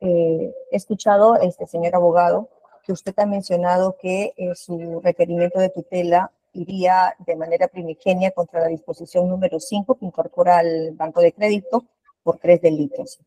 he 0.00 0.52
escuchado, 0.72 1.36
este 1.36 1.68
señor 1.68 1.94
abogado, 1.94 2.48
que 2.82 2.90
usted 2.90 3.16
ha 3.16 3.26
mencionado 3.26 3.96
que 3.96 4.34
su 4.56 5.00
requerimiento 5.04 5.60
de 5.60 5.68
tutela 5.68 6.32
iría 6.52 7.14
de 7.18 7.36
manera 7.36 7.68
primigenia 7.68 8.32
contra 8.32 8.60
la 8.60 8.68
disposición 8.68 9.28
número 9.28 9.60
5 9.60 9.96
que 9.96 10.06
incorpora 10.06 10.58
al 10.58 10.92
banco 10.92 11.20
de 11.20 11.32
crédito 11.32 11.84
por 12.22 12.38
tres 12.38 12.60
delitos. 12.60 13.18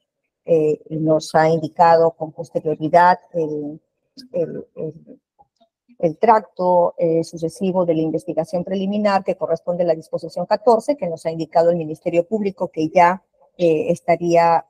Eh, 0.45 0.79
nos 0.89 1.33
ha 1.35 1.49
indicado 1.49 2.11
con 2.11 2.33
posterioridad 2.33 3.17
el, 3.31 3.79
el, 4.33 4.65
el, 5.99 6.17
tracto 6.17 6.95
eh, 6.97 7.23
sucesivo 7.23 7.85
de 7.85 7.95
la 7.95 8.01
investigación 8.01 8.65
preliminar 8.65 9.23
que 9.23 9.37
corresponde 9.37 9.83
a 9.83 9.87
la 9.87 9.95
disposición 9.95 10.45
14, 10.45 10.97
que 10.97 11.07
nos 11.07 11.25
ha 11.25 11.31
indicado 11.31 11.69
el 11.69 11.77
Ministerio 11.77 12.27
Público 12.27 12.67
que 12.67 12.89
ya 12.89 13.23
eh, 13.57 13.85
estaría, 13.89 14.65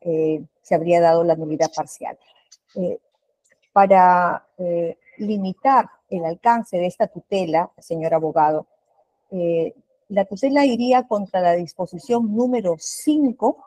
se 0.62 0.76
habría 0.76 1.02
dado 1.02 1.24
la 1.24 1.36
nulidad 1.36 1.72
parcial. 1.76 2.18
para 3.72 4.46
limitar 5.18 5.90
el 6.18 6.26
alcance 6.26 6.78
de 6.78 6.86
esta 6.86 7.08
tutela, 7.08 7.72
señor 7.80 8.14
abogado, 8.14 8.68
eh, 9.32 9.74
la 10.10 10.26
tutela 10.26 10.66
iría 10.66 11.08
contra 11.08 11.42
la 11.42 11.54
disposición 11.54 12.36
número 12.36 12.76
5, 12.78 13.58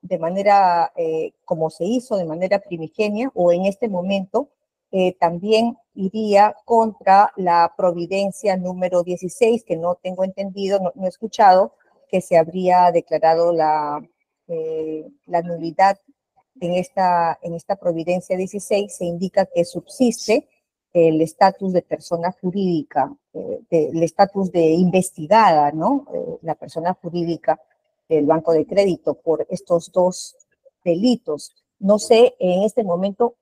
de 0.00 0.18
manera, 0.18 0.92
eh, 0.96 1.32
como 1.44 1.70
se 1.70 1.84
hizo 1.84 2.16
de 2.16 2.24
manera 2.24 2.58
primigenia, 2.58 3.30
o 3.34 3.52
en 3.52 3.66
este 3.66 3.88
momento, 3.88 4.48
eh, 4.90 5.14
también 5.18 5.78
iría 5.94 6.56
contra 6.64 7.32
la 7.36 7.72
providencia 7.76 8.56
número 8.56 9.02
16, 9.04 9.62
que 9.64 9.76
no 9.76 9.94
tengo 9.94 10.24
entendido, 10.24 10.80
no, 10.80 11.04
he 11.04 11.08
escuchado, 11.08 11.74
que 12.08 12.20
se 12.20 12.36
habría 12.36 12.90
declarado 12.90 13.52
la, 13.52 14.06
la 15.26 15.42
nulidad 15.42 15.98
en 16.60 16.74
esta, 16.74 17.38
en 17.42 17.54
esta 17.54 17.76
providencia 17.76 18.36
16, 18.36 18.94
se 18.94 19.04
indica 19.04 19.46
que 19.46 19.64
subsiste 19.64 20.48
el 20.92 21.20
estatus 21.20 21.72
de 21.72 21.82
persona 21.82 22.34
jurídica, 22.40 23.14
eh, 23.32 23.60
el 23.70 24.02
estatus 24.02 24.52
de 24.52 24.60
investigada, 24.60 25.72
¿no? 25.72 26.06
Eh, 26.12 26.38
la 26.42 26.54
persona 26.54 26.94
jurídica 26.94 27.60
del 28.08 28.26
Banco 28.26 28.52
de 28.52 28.66
Crédito 28.66 29.14
por 29.14 29.46
estos 29.48 29.90
dos 29.90 30.36
delitos. 30.84 31.54
No 31.78 31.98
sé, 31.98 32.34
en 32.38 32.62
este 32.62 32.84
momento, 32.84 33.36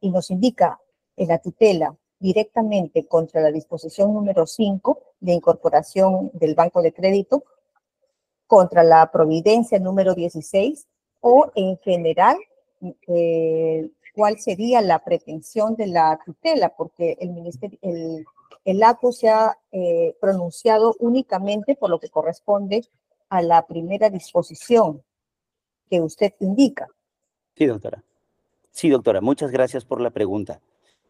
y 0.00 0.10
nos 0.10 0.30
indica 0.30 0.78
en 1.16 1.28
la 1.28 1.38
tutela 1.38 1.96
directamente 2.18 3.06
contra 3.06 3.40
la 3.40 3.50
disposición 3.50 4.12
número 4.14 4.46
5 4.46 4.98
de 5.20 5.32
incorporación 5.32 6.30
del 6.34 6.54
Banco 6.54 6.82
de 6.82 6.92
Crédito, 6.92 7.44
contra 8.46 8.84
la 8.84 9.10
providencia 9.10 9.78
número 9.78 10.14
16 10.14 10.86
o 11.20 11.50
en 11.54 11.78
general 11.78 12.36
eh, 13.06 13.88
cuál 14.14 14.38
sería 14.38 14.80
la 14.80 14.98
pretensión 15.04 15.74
de 15.76 15.86
la 15.86 16.18
tutela, 16.24 16.74
porque 16.76 17.16
el 17.20 17.30
ministerio, 17.30 17.78
el, 17.82 18.24
el 18.64 18.82
acto 18.82 19.12
se 19.12 19.28
ha 19.28 19.58
eh, 19.72 20.16
pronunciado 20.20 20.94
únicamente 20.98 21.74
por 21.74 21.90
lo 21.90 21.98
que 21.98 22.08
corresponde 22.08 22.86
a 23.28 23.42
la 23.42 23.66
primera 23.66 24.10
disposición 24.10 25.02
que 25.88 26.00
usted 26.00 26.34
indica. 26.40 26.88
Sí, 27.56 27.66
doctora. 27.66 28.04
Sí, 28.70 28.88
doctora, 28.88 29.20
muchas 29.20 29.50
gracias 29.50 29.84
por 29.84 30.00
la 30.00 30.10
pregunta. 30.10 30.60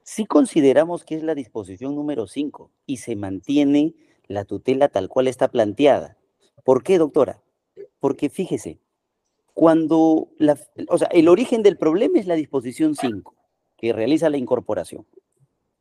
Si 0.02 0.26
consideramos 0.26 1.04
que 1.04 1.14
es 1.14 1.22
la 1.22 1.34
disposición 1.34 1.94
número 1.94 2.26
5 2.26 2.70
y 2.86 2.96
se 2.96 3.14
mantiene 3.14 3.94
la 4.26 4.44
tutela 4.44 4.88
tal 4.88 5.08
cual 5.08 5.28
está 5.28 5.48
planteada. 5.48 6.16
¿Por 6.64 6.82
qué, 6.82 6.98
doctora? 6.98 7.40
Porque 8.00 8.28
fíjese, 8.28 8.78
cuando, 9.54 10.28
la, 10.38 10.58
o 10.88 10.98
sea, 10.98 11.08
el 11.08 11.28
origen 11.28 11.62
del 11.62 11.76
problema 11.76 12.18
es 12.18 12.26
la 12.26 12.34
disposición 12.34 12.94
5, 12.94 13.34
que 13.76 13.92
realiza 13.92 14.30
la 14.30 14.38
incorporación. 14.38 15.06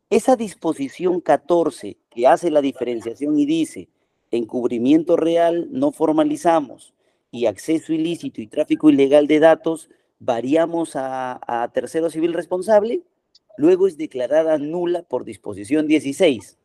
Esa 0.10 0.36
disposición 0.36 1.22
14, 1.22 1.98
que 2.10 2.28
hace 2.28 2.52
la 2.52 2.62
diferenciación 2.62 3.40
y 3.40 3.46
dice, 3.46 3.88
encubrimiento 4.30 5.16
real 5.16 5.70
no 5.72 5.92
formalizamos 5.92 6.94
y 7.32 7.46
acceso 7.46 7.94
ilícito 7.94 8.42
y 8.42 8.48
tráfico 8.48 8.90
ilegal 8.90 9.28
de 9.28 9.40
datos 9.40 9.90
variamos 10.20 10.96
a, 10.96 11.40
a 11.48 11.68
tercero 11.72 12.10
civil 12.10 12.34
responsable, 12.34 13.02
luego 13.58 13.88
es 13.88 13.98
declarada 13.98 14.58
nula 14.58 15.04
por 15.04 15.24
disposición 15.24 15.88
16. 15.88 16.58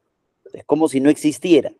Es 0.52 0.64
como 0.64 0.88
si 0.88 1.00
no 1.00 1.08
existiera. 1.08 1.72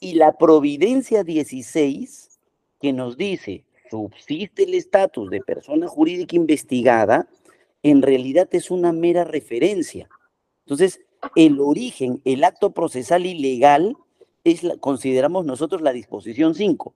Y 0.00 0.14
la 0.14 0.38
providencia 0.38 1.22
16, 1.22 2.40
que 2.80 2.92
nos 2.92 3.16
dice 3.18 3.64
subsiste 3.92 4.62
el 4.62 4.72
estatus 4.72 5.28
de 5.28 5.42
persona 5.42 5.86
jurídica 5.86 6.34
investigada, 6.34 7.28
en 7.82 8.00
realidad 8.00 8.48
es 8.52 8.70
una 8.70 8.90
mera 8.90 9.24
referencia. 9.24 10.08
Entonces, 10.64 11.00
el 11.36 11.60
origen, 11.60 12.22
el 12.24 12.42
acto 12.42 12.72
procesal 12.72 13.26
ilegal, 13.26 13.96
es 14.44 14.62
consideramos 14.80 15.44
nosotros 15.44 15.82
la 15.82 15.92
disposición 15.92 16.54
5. 16.54 16.94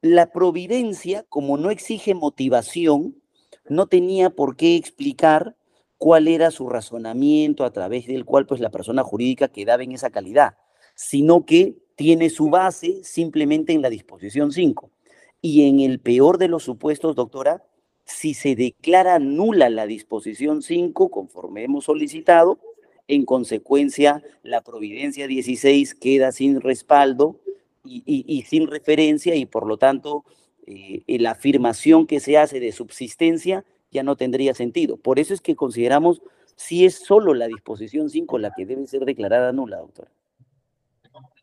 La 0.00 0.30
providencia, 0.30 1.24
como 1.28 1.58
no 1.58 1.70
exige 1.70 2.14
motivación, 2.14 3.20
no 3.68 3.88
tenía 3.88 4.30
por 4.30 4.56
qué 4.56 4.76
explicar 4.76 5.56
cuál 5.96 6.28
era 6.28 6.52
su 6.52 6.68
razonamiento 6.68 7.64
a 7.64 7.72
través 7.72 8.06
del 8.06 8.24
cual 8.24 8.46
pues 8.46 8.60
la 8.60 8.70
persona 8.70 9.02
jurídica 9.02 9.48
quedaba 9.48 9.82
en 9.82 9.92
esa 9.92 10.10
calidad, 10.10 10.56
sino 10.94 11.44
que 11.44 11.76
tiene 11.96 12.30
su 12.30 12.50
base 12.50 13.02
simplemente 13.02 13.72
en 13.72 13.82
la 13.82 13.90
disposición 13.90 14.52
5. 14.52 14.92
Y 15.40 15.68
en 15.68 15.80
el 15.80 16.00
peor 16.00 16.38
de 16.38 16.48
los 16.48 16.64
supuestos, 16.64 17.14
doctora, 17.14 17.64
si 18.04 18.34
se 18.34 18.56
declara 18.56 19.18
nula 19.18 19.70
la 19.70 19.86
disposición 19.86 20.62
5, 20.62 21.10
conforme 21.10 21.64
hemos 21.64 21.84
solicitado, 21.84 22.58
en 23.06 23.24
consecuencia, 23.24 24.22
la 24.42 24.62
providencia 24.62 25.26
16 25.26 25.94
queda 25.94 26.32
sin 26.32 26.60
respaldo 26.60 27.40
y, 27.84 28.44
sin 28.46 28.66
referencia 28.66 29.34
y 29.34 29.46
por 29.46 29.66
lo 29.66 29.78
tanto 29.78 30.24
eh, 30.66 31.02
la 31.18 31.30
afirmación 31.30 32.06
que 32.06 32.20
se 32.20 32.36
hace 32.36 32.60
de 32.60 32.72
subsistencia 32.72 33.64
ya 33.90 34.02
no 34.02 34.16
tendría 34.16 34.54
sentido. 34.54 34.98
Por 34.98 35.18
eso 35.18 35.32
es 35.32 35.40
que 35.40 35.56
consideramos 35.56 36.20
si 36.56 36.84
es 36.84 36.96
solo 36.96 37.32
la 37.32 37.46
disposición 37.46 38.10
5 38.10 38.38
la 38.38 38.52
que 38.54 38.66
debe 38.66 38.86
ser 38.86 39.04
declarada 39.04 39.52
nula, 39.52 39.78
doctora. 39.78 40.10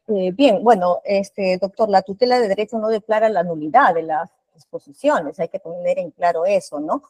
Eh, 0.07 0.31
bien, 0.31 0.63
bueno, 0.63 1.01
este, 1.03 1.57
doctor, 1.57 1.89
la 1.89 2.03
tutela 2.03 2.39
de 2.39 2.47
derecho 2.47 2.77
no 2.77 2.89
declara 2.89 3.27
la 3.29 3.43
nulidad 3.43 3.93
de 3.95 4.03
las 4.03 4.29
disposiciones, 4.53 5.39
hay 5.39 5.49
que 5.49 5.59
poner 5.59 5.97
en 5.99 6.11
claro 6.11 6.45
eso, 6.45 6.79
¿no? 6.79 7.01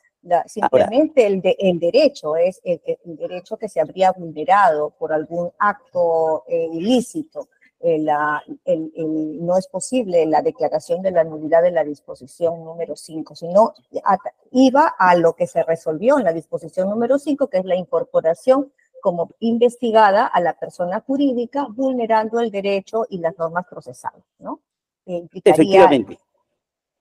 simplemente 0.48 1.28
el, 1.28 1.40
de, 1.42 1.56
el 1.60 1.78
derecho 1.80 2.36
es 2.36 2.60
el, 2.64 2.82
derecho 3.04 3.58
que 3.58 3.70
se 3.70 3.80
habría 3.80 4.12
vulnerado 4.12 4.90
por 4.92 5.14
algún 5.14 5.52
acto 5.60 6.44
eh, 6.48 6.68
ilícito. 6.72 7.50
eh, 7.82 8.00
la, 8.00 8.42
el- 8.64 8.92
el- 8.96 9.46
no 9.46 9.58
es 9.58 9.68
posible 9.68 10.26
la 10.26 10.42
declaración 10.42 11.04
de 11.04 11.12
la 11.12 11.24
nulidad 11.24 11.62
de 11.62 11.70
la 11.72 11.84
disposición 11.84 12.64
número 12.64 12.96
5, 12.96 13.36
sino 13.36 13.74
a- 14.04 14.18
iba 14.52 14.88
a 14.98 15.14
lo 15.16 15.34
que 15.34 15.46
se 15.46 15.62
resolvió 15.62 16.18
en 16.18 16.24
la 16.24 16.34
disposición 16.34 16.90
número 16.90 17.20
5, 17.20 17.48
que 17.48 17.60
es 17.60 17.66
la 17.66 17.76
incorporación 17.76 18.72
como 19.06 19.30
investigada 19.40 20.26
a 20.26 20.42
la 20.42 20.58
persona 20.58 21.00
jurídica, 21.00 21.68
vulnerando 21.70 22.40
el 22.40 22.50
derecho 22.50 23.06
y 23.08 23.20
las 23.20 23.38
normas 23.38 23.68
procesales, 23.70 24.24
¿no? 24.40 24.62
Efectivamente. 25.06 26.18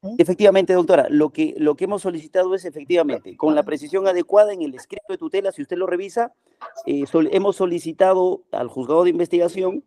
¿Mm? 0.03 0.17
Efectivamente, 0.19 0.75
doctora, 0.75 1.07
lo 1.09 1.31
que, 1.31 1.55
lo 1.57 1.77
que 1.77 1.85
hemos 1.85 2.03
solicitado 2.03 2.55
es 2.55 2.67
efectivamente, 2.67 3.39
con 3.39 3.55
la 3.55 3.63
precisión 3.63 4.07
adecuada 4.07 4.53
en 4.53 4.61
el 4.61 4.75
escrito 4.75 5.07
de 5.09 5.17
tutela, 5.17 5.51
si 5.51 5.63
usted 5.63 5.79
lo 5.79 5.87
revisa, 5.87 6.35
eh, 6.85 7.07
sol- 7.07 7.31
hemos 7.33 7.57
solicitado 7.57 8.43
al 8.53 8.69
juzgado 8.69 9.05
de 9.05 9.11
investigación 9.11 9.83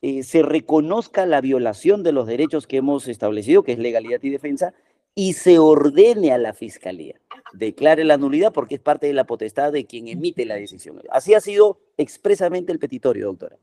eh, 0.00 0.22
se 0.22 0.42
reconozca 0.42 1.26
la 1.26 1.40
violación 1.40 2.04
de 2.04 2.12
los 2.12 2.28
derechos 2.28 2.68
que 2.68 2.76
hemos 2.76 3.08
establecido, 3.08 3.64
que 3.64 3.72
es 3.72 3.80
legalidad 3.80 4.20
y 4.22 4.30
defensa, 4.30 4.72
y 5.14 5.32
se 5.32 5.58
ordene 5.58 6.32
a 6.32 6.38
la 6.38 6.52
fiscalía, 6.52 7.20
declare 7.52 8.04
la 8.04 8.16
nulidad 8.16 8.52
porque 8.52 8.76
es 8.76 8.80
parte 8.80 9.06
de 9.06 9.12
la 9.12 9.24
potestad 9.24 9.72
de 9.72 9.86
quien 9.86 10.08
emite 10.08 10.44
la 10.44 10.54
decisión. 10.54 11.00
Así 11.10 11.34
ha 11.34 11.40
sido 11.40 11.80
expresamente 11.96 12.72
el 12.72 12.78
petitorio, 12.78 13.26
doctora. 13.26 13.56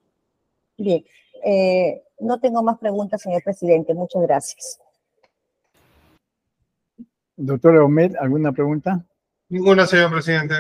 Bien, 0.78 1.06
eh, 1.44 2.04
no 2.20 2.40
tengo 2.40 2.62
más 2.64 2.78
preguntas, 2.78 3.22
señor 3.22 3.44
presidente. 3.44 3.94
Muchas 3.94 4.22
gracias. 4.24 4.80
Doctor 7.38 7.78
Omed, 7.78 8.16
¿alguna 8.20 8.52
pregunta? 8.52 9.06
Ninguna, 9.50 9.86
señor 9.86 10.12
presidente. 10.12 10.56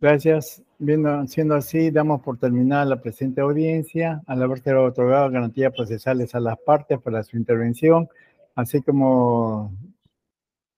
Gracias. 0.00 0.62
Viendo, 0.78 1.26
siendo 1.26 1.54
así, 1.54 1.90
damos 1.90 2.22
por 2.22 2.38
terminada 2.38 2.84
la 2.84 3.00
presente 3.00 3.40
audiencia, 3.40 4.22
al 4.26 4.42
haberse 4.42 4.74
otorgado 4.74 5.30
garantías 5.30 5.72
procesales 5.72 6.34
a 6.34 6.40
las 6.40 6.58
partes 6.58 7.00
para 7.00 7.22
su 7.22 7.36
intervención, 7.36 8.08
así 8.54 8.82
como 8.82 9.72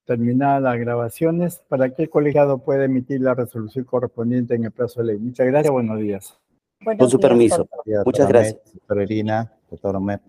terminadas 0.08 0.62
las 0.62 0.78
grabaciones, 0.80 1.62
para 1.68 1.90
que 1.90 2.04
el 2.04 2.10
colegiado 2.10 2.58
pueda 2.58 2.86
emitir 2.86 3.20
la 3.20 3.34
resolución 3.34 3.84
correspondiente 3.84 4.54
en 4.54 4.64
el 4.64 4.72
plazo 4.72 5.00
de 5.00 5.08
ley. 5.08 5.18
Muchas 5.18 5.46
gracias, 5.46 5.70
buenos 5.70 6.00
días. 6.00 6.38
Buenos 6.80 7.00
Con 7.00 7.10
su 7.10 7.18
días, 7.18 7.28
permiso. 7.28 7.56
doctor. 7.58 7.82
Muchas 7.84 8.04
Doctora 8.04 8.28
gracias. 8.28 8.72
Doctora 8.72 9.02
Irina, 9.02 9.52
doctor 9.70 10.00
Met. 10.00 10.22